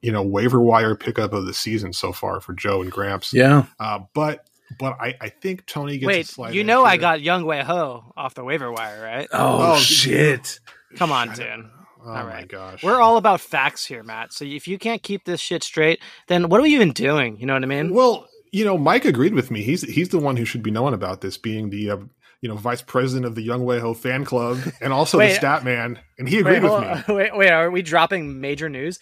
[0.00, 3.32] you know waiver wire pickup of the season so far for Joe and Gramps.
[3.32, 4.46] Yeah, uh, but
[4.78, 6.26] but I, I think Tony gets wait.
[6.26, 9.28] slight you edge know I got Young Wei Ho off the waiver wire, right?
[9.32, 10.58] Oh, Oh, shit.
[10.96, 11.70] Come on, Dan.
[12.04, 12.82] Oh All my gosh.
[12.82, 14.32] We're all about facts here, Matt.
[14.32, 17.38] So if you can't keep this shit straight, then what are we even doing?
[17.38, 17.94] You know what I mean?
[17.94, 19.62] Well, you know, Mike agreed with me.
[19.62, 21.96] He's he's the one who should be known about this, being the uh,
[22.42, 25.30] you know vice president of the Young Wei Ho fan club and also Wait.
[25.30, 27.02] the stat man, and he Wait, agreed with hold me.
[27.14, 27.50] wait, wait.
[27.50, 28.98] Are we dropping major news?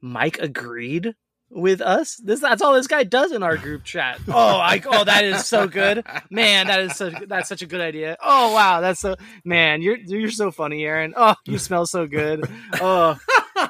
[0.00, 1.14] Mike agreed
[1.50, 2.16] with us.
[2.16, 4.20] This that's all this guy does in our group chat.
[4.28, 6.66] Oh, I oh that is so good, man.
[6.66, 8.16] That is so that's such a good idea.
[8.20, 9.80] Oh wow, that's so man.
[9.80, 11.14] You're you're so funny, Aaron.
[11.16, 12.50] Oh, you smell so good.
[12.80, 13.18] Oh,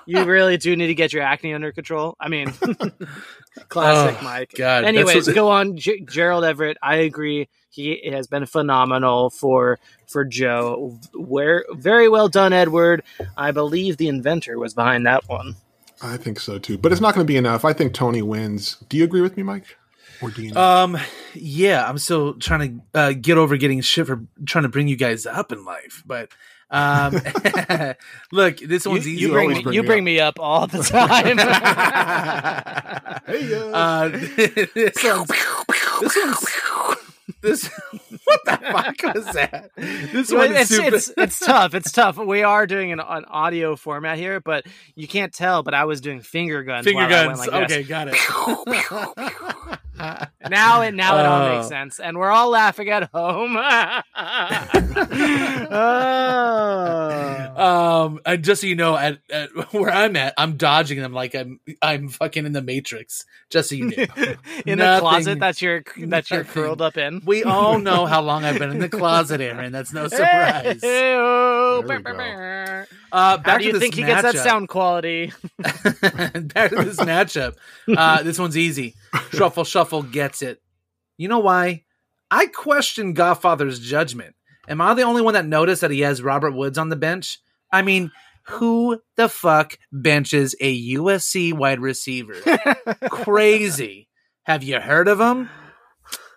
[0.07, 2.17] you really do need to get your acne under control.
[2.21, 2.49] I mean,
[3.69, 4.53] classic Oh, Mike.
[4.57, 6.77] God, Anyways, what- go on, G- Gerald Everett.
[6.83, 7.49] I agree.
[7.71, 9.79] He has been phenomenal for
[10.09, 10.99] for Joe.
[11.15, 13.03] Where very well done, Edward.
[13.37, 15.55] I believe the inventor was behind that one.
[16.03, 17.65] I think so too, but it's not going to be enough.
[17.65, 18.77] I think Tony wins.
[18.89, 19.77] Do you agree with me, Mike?
[20.23, 20.53] Or do you?
[20.53, 20.83] Not?
[20.85, 20.99] Um,
[21.35, 24.97] yeah, I'm still trying to uh, get over getting shit for trying to bring you
[24.97, 26.31] guys up in life, but
[26.71, 27.15] um,
[28.33, 29.21] look, this You, one's easy.
[29.23, 31.39] you bring me, bring you me bring me up all the time.
[33.27, 34.09] hey, uh,
[34.75, 35.29] this one's
[36.01, 36.47] this one's
[37.41, 37.71] this.
[38.25, 39.71] What the fuck was that?
[39.77, 40.97] This Well, one's it's, super.
[40.97, 41.75] it's it's tough.
[41.75, 42.17] It's tough.
[42.19, 44.67] We are doing an, an audio format here, but
[44.97, 45.63] you can't tell.
[45.63, 46.85] But I was doing finger guns.
[46.85, 47.49] Finger while I went guns.
[47.49, 47.77] like this.
[47.79, 49.79] okay, got it.
[49.99, 51.57] Now it now it all Oh.
[51.57, 53.57] makes sense, and we're all laughing at home.
[55.71, 58.05] Oh.
[58.07, 61.35] um, and just so you know, at, at where I'm at, I'm dodging them like
[61.35, 63.25] I'm I'm fucking in the Matrix.
[63.51, 63.93] Just so you know,
[64.67, 66.45] in the closet that you're that you're nothing.
[66.45, 67.23] curled up in.
[67.25, 69.73] we all know how long I've been in the closet, Aaron.
[69.73, 70.81] That's no surprise.
[70.83, 71.83] Hey-o.
[71.87, 72.85] There we go.
[73.11, 75.33] Uh, back How do you this think he gets that sound quality?
[75.59, 77.55] back to this matchup.
[77.89, 78.95] Uh, this one's easy.
[79.33, 80.63] Shuffle, shuffle gets it.
[81.17, 81.85] You know why?
[82.31, 84.35] I question Godfather's judgment.
[84.69, 87.41] Am I the only one that noticed that he has Robert Woods on the bench?
[87.73, 88.13] I mean,
[88.45, 92.35] who the fuck benches a USC wide receiver?
[93.11, 94.09] Crazy.
[94.45, 95.51] Have you heard of him?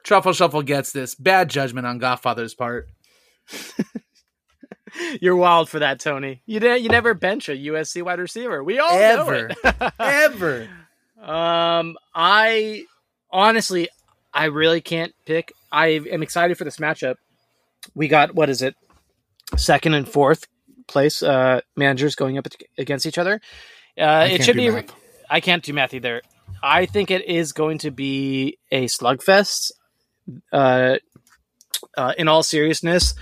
[0.03, 1.15] Truffle Shuffle gets this.
[1.15, 2.89] Bad judgment on Godfather's part.
[5.21, 6.41] You're wild for that, Tony.
[6.45, 8.63] You did, you never bench a USC wide receiver.
[8.63, 9.49] We all Ever.
[9.49, 9.93] know it.
[9.99, 10.60] Ever.
[13.41, 13.89] Honestly,
[14.31, 15.51] I really can't pick.
[15.71, 17.15] I am excited for this matchup.
[17.95, 18.75] We got what is it?
[19.57, 20.45] Second and fourth
[20.87, 23.41] place uh, managers going up against each other.
[23.97, 24.69] Uh, it should be.
[24.69, 24.93] math.
[25.27, 26.21] I can't do math either.
[26.61, 29.71] I think it is going to be a slugfest.
[30.53, 30.97] Uh,
[31.97, 33.15] uh, in all seriousness,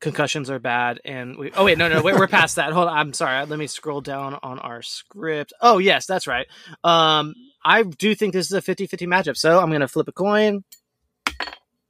[0.00, 1.52] concussions are bad, and we.
[1.52, 2.72] Oh wait, no, no, wait, we're past that.
[2.72, 3.44] Hold on, I'm sorry.
[3.44, 5.52] Let me scroll down on our script.
[5.60, 6.46] Oh yes, that's right.
[6.82, 10.12] Um, I do think this is a 50-50 matchup, so I'm going to flip a
[10.12, 10.64] coin.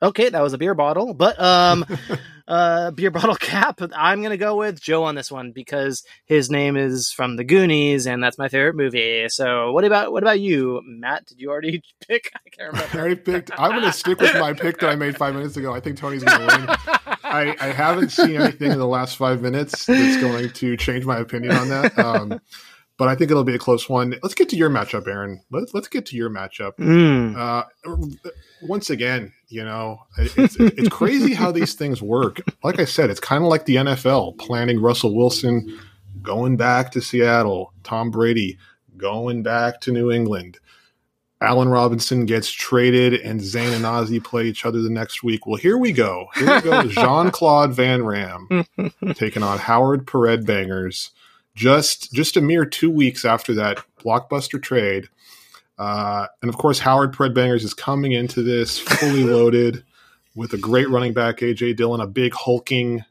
[0.03, 1.85] Okay, that was a beer bottle, but um,
[2.49, 3.81] uh, beer bottle cap.
[3.95, 7.45] I'm going to go with Joe on this one because his name is from the
[7.45, 9.29] Goonies, and that's my favorite movie.
[9.29, 11.27] So, what about what about you, Matt?
[11.27, 12.33] Did you already pick?
[12.35, 12.97] I can't remember.
[12.97, 13.51] I already picked.
[13.59, 15.75] I'm going to stick with my pick that I made five minutes ago.
[15.75, 16.77] I think Tony's going to win.
[17.23, 21.19] I, I haven't seen anything in the last five minutes that's going to change my
[21.19, 21.99] opinion on that.
[21.99, 22.41] Um,
[23.01, 24.15] but I think it'll be a close one.
[24.23, 25.41] Let's get to your matchup, Aaron.
[25.51, 26.77] Let's let's get to your matchup.
[26.77, 27.35] Mm.
[27.35, 27.65] Uh,
[28.61, 32.43] once again, you know, it's, it's crazy how these things work.
[32.63, 35.81] Like I said, it's kind of like the NFL planning Russell Wilson
[36.21, 38.59] going back to Seattle, Tom Brady
[38.99, 40.59] going back to New England.
[41.41, 45.47] Allen Robinson gets traded, and Zane and Ozzy play each other the next week.
[45.47, 46.27] Well, here we go.
[46.35, 46.83] Here we go.
[46.89, 48.67] Jean Claude Van Ram
[49.15, 51.13] taking on Howard Pered Bangers.
[51.55, 55.09] Just just a mere two weeks after that blockbuster trade.
[55.79, 59.83] Uh, and of course, Howard Pred Bangers is coming into this fully loaded
[60.35, 63.05] with a great running back, AJ Dillon, a big hulking,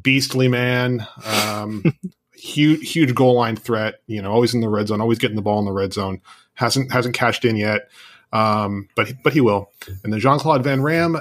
[0.00, 1.82] beastly man, um,
[2.34, 3.96] huge, huge goal line threat.
[4.06, 6.20] You know, always in the red zone, always getting the ball in the red zone.
[6.54, 7.88] hasn't hasn't cashed in yet,
[8.32, 9.70] um, but but he will.
[10.04, 11.16] And then Jean Claude Van Ram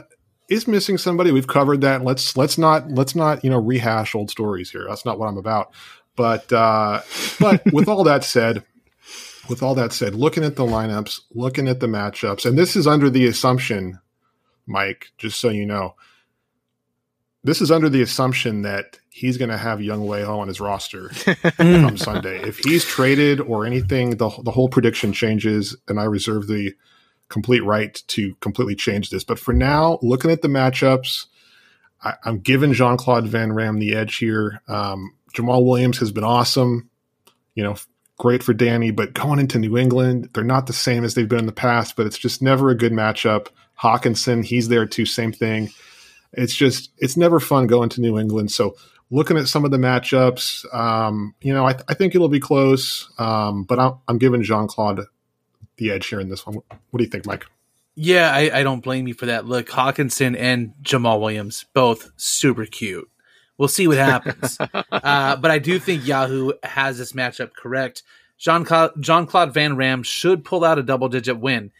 [0.49, 1.31] is missing somebody.
[1.31, 2.03] We've covered that.
[2.03, 4.85] Let's let's not let's not you know rehash old stories here.
[4.87, 5.73] That's not what I'm about.
[6.15, 7.01] But uh,
[7.39, 8.63] but with all that said
[9.49, 12.87] with all that said, looking at the lineups, looking at the matchups, and this is
[12.87, 13.99] under the assumption,
[14.65, 15.95] Mike, just so you know,
[17.43, 20.61] this is under the assumption that he's going to have Young Wei Ho on his
[20.61, 21.09] roster
[21.57, 22.41] come Sunday.
[22.41, 26.73] If he's traded or anything, the, the whole prediction changes, and I reserve the
[27.29, 29.23] complete right to completely change this.
[29.23, 31.25] But for now, looking at the matchups,
[32.03, 34.61] I, am giving Jean Claude Van Ram the edge here.
[34.67, 36.89] Um, Jamaal Williams has been awesome.
[37.55, 37.75] You know,
[38.17, 41.39] great for Danny, but going into New England, they're not the same as they've been
[41.39, 43.47] in the past, but it's just never a good matchup.
[43.81, 45.71] Hockenson, he's there too, same thing.
[46.33, 48.51] It's just, it's never fun going to New England.
[48.51, 48.75] So
[49.09, 52.39] looking at some of the matchups, um, you know, I, th- I, think it'll be
[52.39, 55.01] close, um, but I'm, I'm giving Jean Claude
[55.77, 56.55] the edge here in this one.
[56.55, 57.45] What do you think, Mike?
[57.95, 59.45] Yeah, I, I, don't blame you for that.
[59.45, 63.10] Look, Hockenson and Jamaal Williams, both super cute.
[63.61, 64.57] We'll see what happens.
[64.91, 68.01] uh, but I do think Yahoo has this matchup correct.
[68.39, 71.71] John Claude Van Ram should pull out a double digit win.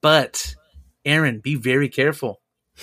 [0.00, 0.56] But,
[1.04, 2.40] Aaron, be very careful.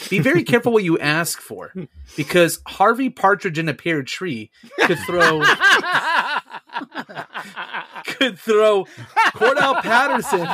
[0.08, 1.74] Be very careful what you ask for
[2.16, 4.52] because Harvey Partridge in a pear tree
[4.82, 5.42] could throw
[8.06, 8.86] could throw
[9.36, 10.48] Cordarrelle Patterson.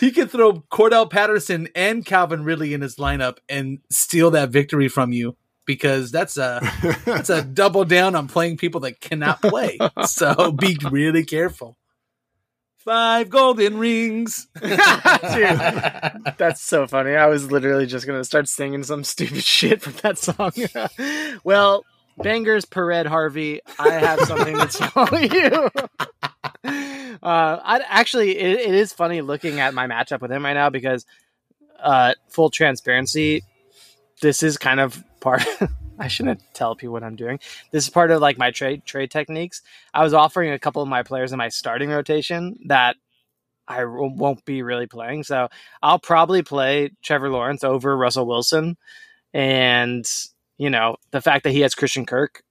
[0.00, 4.88] he could throw Cordarrelle Patterson and Calvin Ridley in his lineup and steal that victory
[4.88, 6.60] from you because that's a
[7.04, 9.78] that's a double down on playing people that cannot play.
[10.04, 11.76] So be really careful.
[12.78, 14.48] Five golden rings.
[14.62, 14.72] Dude,
[16.38, 17.14] that's so funny.
[17.14, 20.52] I was literally just going to start singing some stupid shit from that song.
[21.44, 21.84] well,
[22.22, 25.70] Bangers Pered Harvey, I have something to tell you.
[27.22, 30.70] Uh, I actually, it, it is funny looking at my matchup with him right now
[30.70, 31.04] because,
[31.78, 33.42] uh, full transparency,
[34.22, 35.44] this is kind of part.
[35.98, 37.40] I shouldn't tell people what I'm doing.
[37.72, 39.60] This is part of like my trade trade techniques.
[39.92, 42.96] I was offering a couple of my players in my starting rotation that
[43.68, 45.24] I won't be really playing.
[45.24, 45.48] So
[45.82, 48.76] I'll probably play Trevor Lawrence over Russell Wilson.
[49.32, 50.04] And,
[50.60, 52.42] you know, the fact that he has Christian Kirk,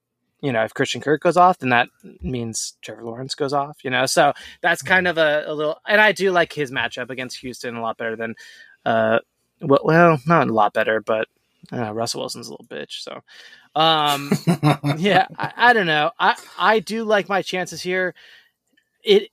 [0.41, 1.89] you know, if Christian Kirk goes off, then that
[2.23, 4.07] means Trevor Lawrence goes off, you know?
[4.07, 7.75] So that's kind of a, a little, and I do like his matchup against Houston
[7.75, 8.33] a lot better than,
[8.83, 9.19] uh,
[9.61, 11.27] well, well, not a lot better, but
[11.71, 13.03] uh, Russell Wilson's a little bitch.
[13.03, 13.21] So,
[13.75, 14.31] um,
[14.97, 16.09] yeah, I, I, don't know.
[16.19, 18.15] I I do like my chances here.
[19.03, 19.29] It.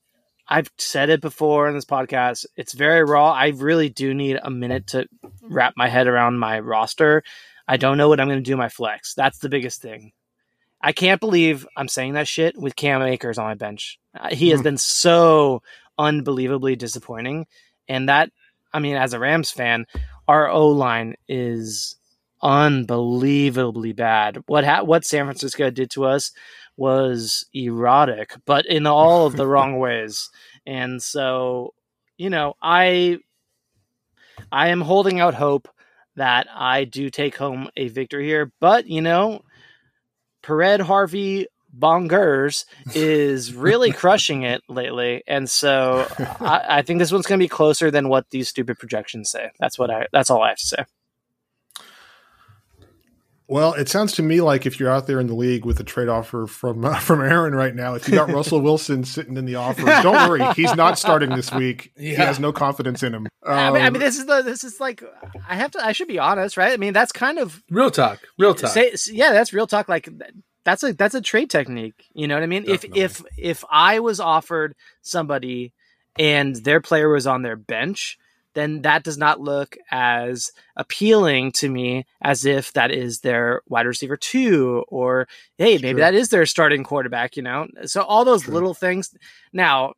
[0.49, 2.47] I've said it before in this podcast.
[2.57, 3.33] It's very raw.
[3.33, 5.09] I really do need a minute to
[5.43, 7.25] wrap my head around my roster.
[7.69, 9.15] I don't know what I'm going to do my flex.
[9.15, 10.13] That's the biggest thing.
[10.81, 13.99] I can't believe I'm saying that shit with Cam Akers on my bench.
[14.31, 14.65] He has mm.
[14.65, 15.63] been so
[15.99, 17.47] unbelievably disappointing.
[17.89, 18.31] And that,
[18.73, 19.87] I mean, as a Rams fan,
[20.29, 21.97] our O line is
[22.43, 24.43] unbelievably bad.
[24.47, 26.33] What ha- what San Francisco did to us
[26.77, 30.31] was erotic, but in all of the wrong ways.
[30.67, 31.75] And so,
[32.19, 33.19] you know, I
[34.53, 35.69] I am holding out hope
[36.17, 38.53] that I do take home a victory here.
[38.61, 39.43] But you know,
[40.43, 41.47] Pered Harvey
[41.77, 42.65] Bongers
[42.95, 46.07] is really crushing it lately, and so
[46.41, 49.51] I, I think this one's going to be closer than what these stupid projections say.
[49.61, 50.07] That's what I.
[50.13, 50.85] That's all I have to say.
[53.49, 55.85] Well, it sounds to me like if you're out there in the league with a
[55.85, 59.45] trade offer from uh, from Aaron right now, if you got Russell Wilson sitting in
[59.45, 61.93] the offer, don't worry, he's not starting this week.
[61.97, 62.11] Yeah.
[62.11, 63.29] He has no confidence in him.
[63.45, 65.03] Um, I, mean, I, mean, this is the this is like
[65.49, 66.73] I have to I should be honest, right?
[66.73, 68.71] I mean, that's kind of real talk, real talk.
[68.71, 69.89] Say, yeah, that's real talk.
[69.89, 70.09] Like
[70.65, 72.07] that's a that's a trade technique.
[72.15, 72.65] You know what I mean?
[72.65, 73.01] Definitely.
[73.01, 75.73] If if if I was offered somebody
[76.19, 78.19] and their player was on their bench
[78.57, 83.87] then that does not look as appealing to me as if that is their wide
[83.87, 85.29] receiver two, or
[85.59, 86.01] hey, maybe true.
[86.01, 87.69] that is their starting quarterback, you know?
[87.85, 88.55] So all those true.
[88.55, 89.15] little things.
[89.53, 89.93] Now,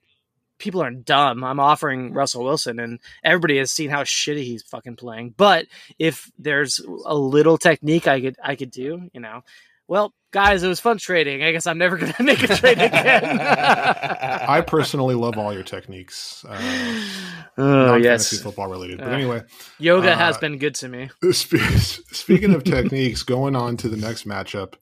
[0.58, 1.44] people aren't dumb.
[1.44, 5.34] I'm offering Russell Wilson, and everybody has seen how shitty he's fucking playing.
[5.36, 5.66] But
[6.00, 9.44] if there's a little technique I could I could do, you know,
[9.88, 11.42] well, guys, it was fun trading.
[11.42, 13.40] I guess I'm never going to make a trade again.
[13.40, 16.44] I personally love all your techniques.
[16.48, 16.58] Uh,
[17.58, 18.38] oh, yes.
[18.40, 18.98] football related.
[18.98, 19.42] But uh, anyway,
[19.78, 21.10] yoga uh, has been good to me.
[21.32, 24.74] Speaking of techniques, going on to the next matchup,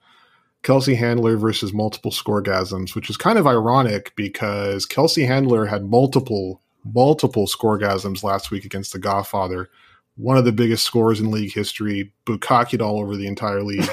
[0.62, 6.60] Kelce Handler versus multiple scoregasms, which is kind of ironic because Kelce Handler had multiple,
[6.84, 9.70] multiple scoregasms last week against the Godfather
[10.16, 13.88] one of the biggest scores in league history, bukakied all over the entire league.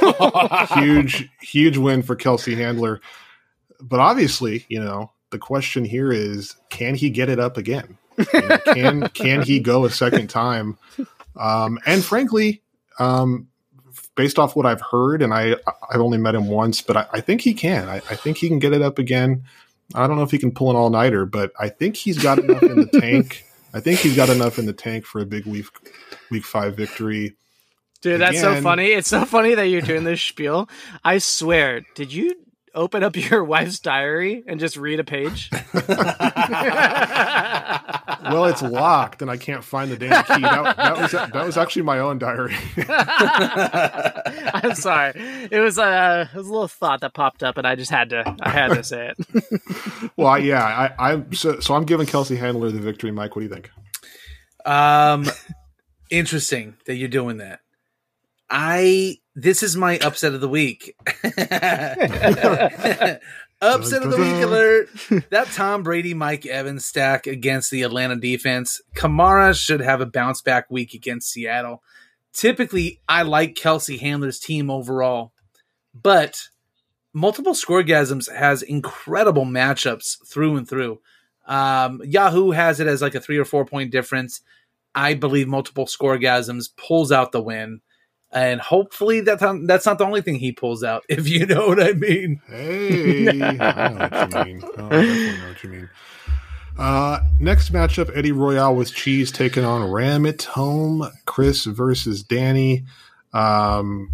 [0.76, 3.01] huge, huge win for Kelce Handler.
[3.82, 7.97] But obviously, you know, the question here is, can he get it up again?
[8.17, 10.78] You know, can can he go a second time?
[11.36, 12.61] Um, and frankly,
[12.99, 13.47] um,
[14.15, 15.55] based off what I've heard, and I
[15.89, 17.89] I've only met him once, but I, I think he can.
[17.89, 19.43] I, I, think he can get it up again.
[19.95, 22.38] I don't know if he can pull an all nighter, but I think he's got
[22.39, 23.45] enough in the tank.
[23.74, 25.65] I think he's got enough in the tank for a big week
[26.34, 27.36] week five victory.
[28.01, 28.88] Dude, that's so funny.
[28.88, 30.67] It's so funny that you're doing this spiel.
[31.05, 32.36] I swear, did you
[32.75, 35.49] open up your wife's diary and just read a page?
[35.73, 35.86] well,
[38.45, 40.41] it's locked and I can't find the damn key.
[40.41, 42.55] That, that was that was actually my own diary.
[44.53, 45.13] I'm sorry.
[45.49, 48.09] It was uh, it was a little thought that popped up, and I just had
[48.09, 50.11] to I had to say it.
[50.17, 53.11] well, I, yeah, I, I'm so, so I'm giving Kelce Handler the victory.
[53.11, 53.71] Mike, what do you think?
[54.65, 55.25] Um,
[56.14, 57.59] interesting that you're doing that.
[58.49, 60.95] I this is my upset of the week.
[61.24, 61.99] upset
[64.03, 64.89] of the week alert.
[65.32, 68.82] That Tom Brady Mike Evans stack against the Atlanta defense.
[68.95, 71.82] Kamara should have a bounce back week against Seattle.
[72.32, 75.32] Typically, I like Kelce Handler's team overall,
[75.93, 76.49] but
[77.14, 80.99] multiple scoregasms has incredible matchups through and through.
[81.47, 84.41] Um, Yahoo has it as like a three or four point difference.
[84.95, 87.81] I believe multiple scoregasms pulls out the win
[88.33, 91.03] and hopefully that that's not the only thing he pulls out.
[91.09, 92.41] If you know what I mean.
[92.47, 94.59] Hey, I know what you mean.
[94.59, 95.89] Know what you mean.
[96.77, 101.07] Uh, next matchup: Eddie Royale with Cheese taking on Ram It Home.
[101.25, 102.83] Chris versus Danny.
[103.33, 104.09] Um,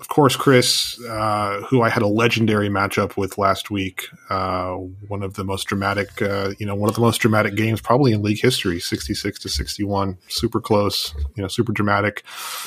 [0.00, 4.72] of course, Chris, uh, who I had a legendary matchup with last week, uh,
[5.08, 8.12] one of the most dramatic, uh, you know, one of the most dramatic games probably
[8.12, 12.24] in league history, sixty-six to sixty-one, super close, you know, super dramatic.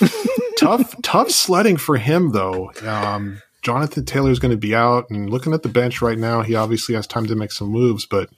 [0.58, 2.72] tough, tough sledding for him though.
[2.86, 6.42] Um, Jonathan Taylor is going to be out, and looking at the bench right now,
[6.42, 8.30] he obviously has time to make some moves, but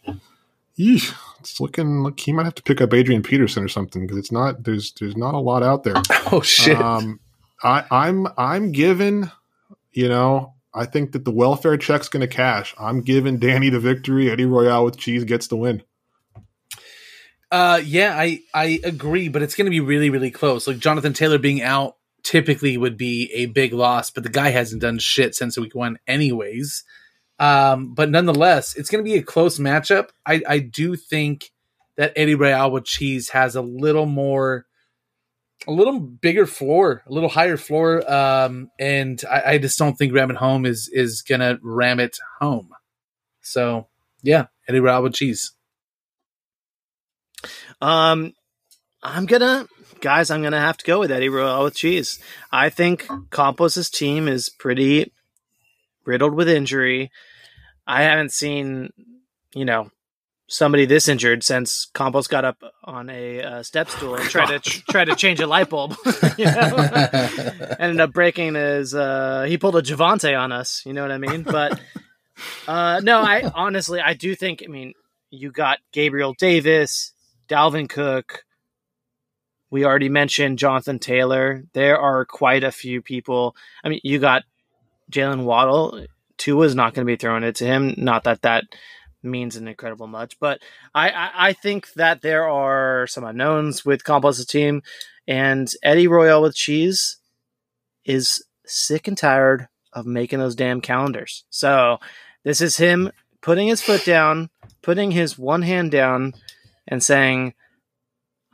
[0.79, 4.17] yeesh, it's looking like he might have to pick up Adrian Peterson or something because
[4.17, 6.01] it's not there's there's not a lot out there.
[6.31, 6.79] Oh shit.
[6.79, 7.19] Um,
[7.63, 9.31] I, I'm I'm given,
[9.91, 12.75] you know, I think that the welfare check's going to cash.
[12.77, 14.29] I'm giving Danny the victory.
[14.29, 15.83] Eddie Royale with cheese gets the win.
[17.51, 20.67] Uh, yeah, I I agree, but it's going to be really really close.
[20.67, 24.81] Like Jonathan Taylor being out typically would be a big loss, but the guy hasn't
[24.81, 26.83] done shit since week one, anyways.
[27.39, 30.09] Um, but nonetheless, it's going to be a close matchup.
[30.25, 31.51] I I do think
[31.95, 34.65] that Eddie Royale with cheese has a little more
[35.67, 40.13] a little bigger floor, a little higher floor, um, and I, I, just don't think
[40.13, 42.69] Ram It Home is is gonna ram it home.
[43.41, 43.87] So
[44.21, 45.51] yeah, Eddie Royale with cheese.
[47.81, 48.33] Um,
[49.03, 49.67] I'm gonna
[50.01, 52.19] guys, I'm gonna have to go with Eddie Royale with cheese.
[52.51, 55.11] I think Campos' team is pretty
[56.05, 57.11] riddled with injury.
[57.87, 58.91] I haven't seen,
[59.53, 59.91] you know,
[60.47, 64.81] somebody this injured since Campos got up on a uh, step stool and tried to
[64.89, 65.95] try to change a light bulb.
[66.37, 66.75] you know?
[67.79, 68.93] Ended up breaking his.
[68.93, 70.83] Uh, he pulled a Javonte on us.
[70.85, 71.43] You know what I mean?
[71.43, 71.79] But
[72.67, 74.63] uh, no, I honestly I do think.
[74.63, 74.93] I mean,
[75.29, 77.13] you got Gabriel Davis,
[77.47, 78.43] Dalvin Cook.
[79.71, 81.63] We already mentioned Jonathan Taylor.
[81.73, 83.55] There are quite a few people.
[83.83, 84.43] I mean, you got
[85.11, 86.05] Jaylen Waddle.
[86.37, 87.95] Tua is not going to be throwing it to him.
[87.97, 88.65] Not that that
[89.25, 90.39] means an incredible much.
[90.39, 90.61] But
[90.93, 94.83] I, I, I think that there are some unknowns with Campos' team,
[95.27, 97.17] and Eddie Royale with cheese
[98.05, 101.45] is sick and tired of making those damn calendars.
[101.49, 101.99] So
[102.43, 103.11] this is him
[103.41, 104.49] putting his foot down,
[104.81, 106.33] putting his one hand down,
[106.87, 107.53] and saying,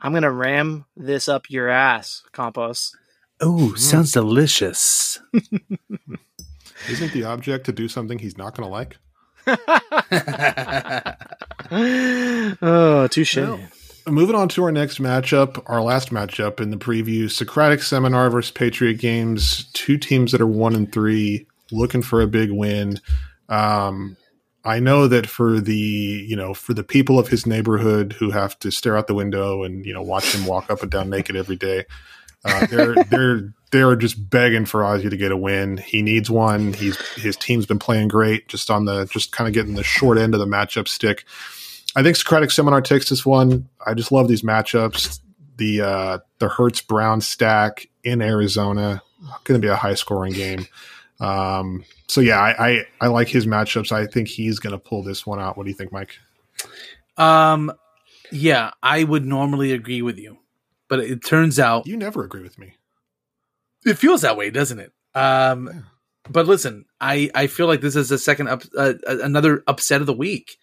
[0.00, 2.96] "I'm gonna ram this up your ass, Compost."
[3.40, 3.76] Oh, mm-hmm.
[3.76, 5.18] sounds delicious.
[6.88, 8.98] Isn't the object to do something he's not going to like?
[12.62, 13.36] Oh, touche.
[13.36, 13.60] Well,
[14.06, 18.50] moving on to our next matchup, our last matchup in the preview Socratic Seminar versus
[18.50, 19.70] Patriot Games.
[19.72, 23.00] Two teams that are one and three, looking for a big win.
[23.48, 24.16] Um,
[24.64, 28.58] I know that for the you know for the people of his neighborhood who have
[28.60, 31.36] to stare out the window and you know watch him walk up and down naked
[31.36, 31.84] every day,
[32.44, 35.78] uh, they're they're they're just begging for Ozzy to get a win.
[35.78, 36.72] He needs one.
[36.74, 40.18] He's his team's been playing great, just on the just kind of getting the short
[40.18, 41.24] end of the matchup stick.
[41.96, 43.68] I think Socratic Seminar takes this one.
[43.84, 45.18] I just love these matchups.
[45.56, 49.02] The uh, the Hurts Brown stack in Arizona
[49.44, 50.66] going to be a high scoring game.
[51.20, 53.92] Um, so yeah, I, I, I like his matchups.
[53.92, 55.56] I think he's going to pull this one out.
[55.56, 56.18] What do you think, Mike?
[57.16, 57.72] Um,
[58.30, 60.38] yeah, I would normally agree with you,
[60.88, 62.74] but it turns out you never agree with me.
[63.84, 64.92] It feels that way, doesn't it?
[65.14, 65.80] Um, yeah.
[66.30, 70.06] But listen, I I feel like this is a second up uh, another upset of
[70.06, 70.56] the week,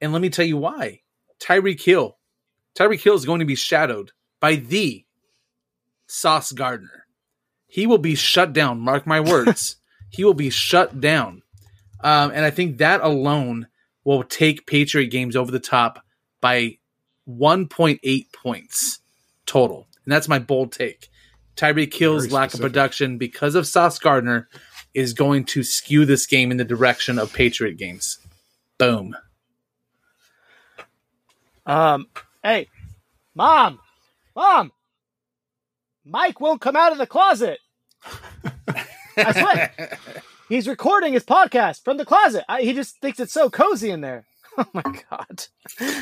[0.00, 1.00] and let me tell you why.
[1.38, 2.16] Tyreek Hill,
[2.74, 5.04] Tyreek Hill is going to be shadowed by the
[6.06, 7.06] Sauce Gardner.
[7.66, 8.80] He will be shut down.
[8.80, 9.76] Mark my words.
[10.10, 11.42] he will be shut down,
[12.00, 13.68] um, and I think that alone
[14.04, 16.02] will take Patriot games over the top
[16.40, 16.78] by
[17.28, 19.00] 1.8 points
[19.46, 21.08] total, and that's my bold take.
[21.56, 24.48] Tyreek Hill's lack of production because of Sauce Gardner
[24.94, 28.18] is going to skew this game in the direction of Patriot games.
[28.78, 29.16] Boom.
[31.64, 32.08] Um,
[32.42, 32.68] hey,
[33.34, 33.78] mom,
[34.34, 34.72] mom,
[36.04, 37.60] Mike won't come out of the closet.
[39.16, 39.98] I swear,
[40.48, 42.44] he's recording his podcast from the closet.
[42.48, 44.24] I, he just thinks it's so cozy in there.
[44.58, 45.46] Oh my god!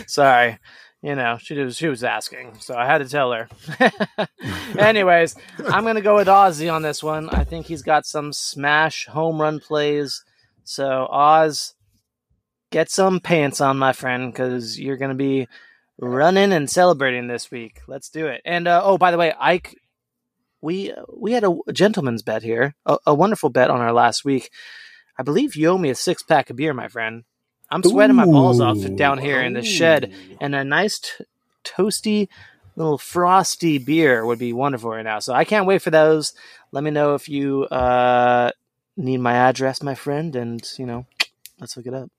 [0.09, 0.59] Sorry,
[1.03, 3.49] you know she was she was asking, so I had to tell her.
[4.79, 5.35] Anyways,
[5.67, 7.31] I'm gonna go with Ozzy on this one.
[7.31, 10.25] I think he's got some smash home run plays.
[10.65, 11.75] So Oz,
[12.71, 15.49] get some pants on, my friend, because you're gonna be
[15.99, 17.81] running and celebrating this week.
[17.87, 18.43] Let's do it.
[18.45, 19.77] And uh, oh, by the way, Ike,
[20.61, 24.51] we we had a, gentleman's bet here, a, a, wonderful bet on our last week.
[25.19, 27.25] I believe you owe me a six pack of beer, my friend.
[27.71, 28.19] I'm sweating Ooh.
[28.19, 31.25] my balls off down here in the shed, and a nice t-
[31.65, 32.29] toasty
[32.77, 35.19] little frosty beer would be wonderful right now.
[35.19, 36.33] So I can't wait for those.
[36.73, 38.51] Let me know if you uh,
[38.97, 41.07] need my address, my friend, and you know,
[41.61, 42.11] let's look it up.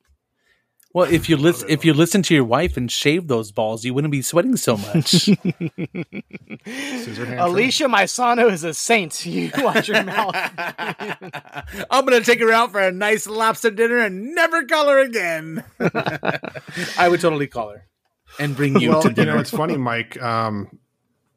[0.94, 3.94] Well, if you listen, if you listen to your wife and shave those balls, you
[3.94, 5.28] wouldn't be sweating so much.
[6.68, 9.26] Alicia Maisano is a saint.
[9.26, 10.36] You watch your mouth.
[11.90, 15.64] I'm gonna take her out for a nice lobster dinner and never call her again.
[16.98, 17.88] I would totally call her
[18.38, 19.32] and bring you well, to dinner.
[19.32, 20.22] You know, it's funny, Mike.
[20.22, 20.78] Um,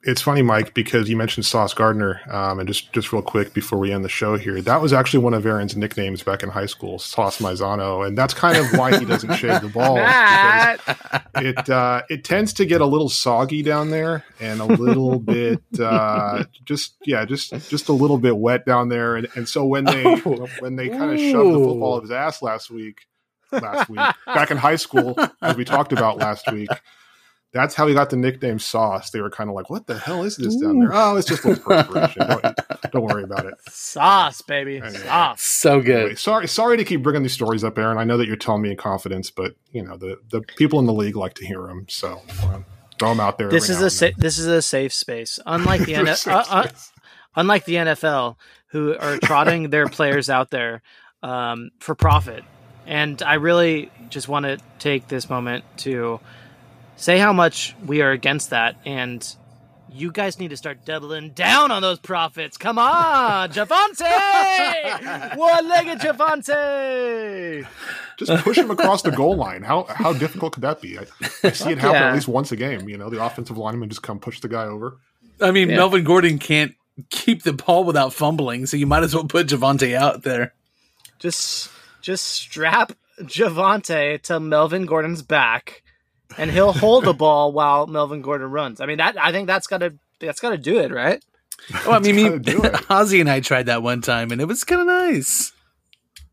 [0.07, 3.79] it's funny, Mike, because you mentioned Sauce Gardner, um, and just just real quick before
[3.79, 6.67] we end the show here, that was actually one of Aaron's nicknames back in high
[6.67, 10.01] school, Sauce Maisano, and that's kind of why he doesn't shave the balls.
[11.37, 15.63] it uh, it tends to get a little soggy down there, and a little bit
[15.81, 19.85] uh, just yeah, just just a little bit wet down there, and, and so when
[19.85, 20.47] they oh.
[20.59, 23.07] when they kind of shoved the football of his ass last week,
[23.51, 26.69] last week back in high school, as we talked about last week
[27.55, 29.11] that's how he got the nickname Sauce.
[29.11, 30.61] They were kind of like, "What the hell is this Ooh.
[30.61, 32.27] down there?" Oh, it's just a little perspiration.
[32.27, 32.43] don't,
[32.93, 33.55] don't, worry about it.
[33.71, 35.05] Sauce, baby, anyway.
[35.05, 35.41] sauce.
[35.41, 35.97] So good.
[35.97, 37.97] Anyway, sorry, sorry to keep bringing these stories up, Aaron.
[37.97, 40.87] I know that you're telling me in confidence, but you know the the people in
[40.87, 42.67] the league like to hear them, so um,
[42.99, 43.49] throw them out there.
[43.49, 46.33] This is a sa- this is a safe space, unlike the NFL.
[46.33, 46.69] Uh, uh,
[47.37, 48.37] unlike the NFL,
[48.69, 50.83] who are trotting their players out there
[51.23, 52.43] um, for profit.
[52.87, 56.21] And I really just want to take this moment to
[56.97, 59.37] say how much we are against that and
[59.95, 62.57] you guys need to start doubling down on those profits.
[62.57, 65.37] Come on, Javonte!
[65.37, 67.67] One-legged Javonte!
[68.19, 69.63] Just push him across the goal line.
[69.63, 70.99] How how difficult could that be?
[70.99, 71.07] I,
[71.45, 72.09] I see it happen yeah.
[72.09, 72.89] at least once a game.
[72.89, 74.99] You know, the offensive lineman just come push the guy over.
[75.41, 75.77] I mean, yeah.
[75.77, 76.75] Melvin Gordon can't
[77.11, 80.55] keep the ball without fumbling, so you might as well put Javonte out there.
[81.21, 85.84] Just just strap Javonte to Melvin Gordon's back
[86.37, 88.81] and he'll hold the ball while Melvin Gordon runs.
[88.81, 91.25] I mean, that I think that's gotta that's gotta do it, right?
[91.87, 92.25] Oh, I mean, me,
[92.91, 95.53] Ozzy and I tried that one time, and it was kind of nice.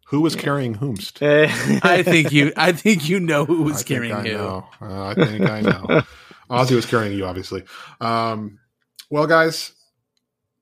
[0.07, 1.21] Who was carrying whomst?
[1.83, 2.51] I think you.
[2.57, 4.33] I think you know who was I carrying I who.
[4.33, 4.67] Know.
[4.81, 6.01] Uh, I think I know.
[6.49, 7.63] Ozzy was carrying you, obviously.
[8.01, 8.59] Um,
[9.09, 9.71] well, guys,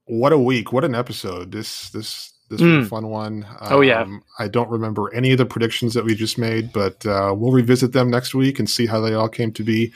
[0.06, 0.72] what a week!
[0.72, 1.52] What an episode!
[1.52, 2.78] This this this mm.
[2.78, 2.90] was a mm.
[2.90, 3.46] fun one.
[3.60, 4.06] Um, oh yeah.
[4.40, 7.94] I don't remember any of the predictions that we just made, but uh, we'll revisit
[7.94, 9.94] them next week and see how they all came to be.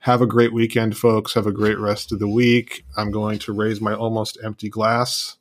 [0.00, 1.32] Have a great weekend, folks.
[1.32, 2.84] Have a great rest of the week.
[2.96, 5.38] I'm going to raise my almost empty glass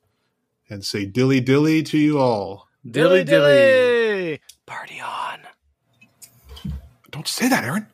[0.69, 2.69] and say dilly dilly to you all.
[2.89, 3.55] Dilly dilly.
[3.55, 4.41] dilly.
[4.65, 5.41] Party on.
[7.11, 7.87] Don't say that, Aaron.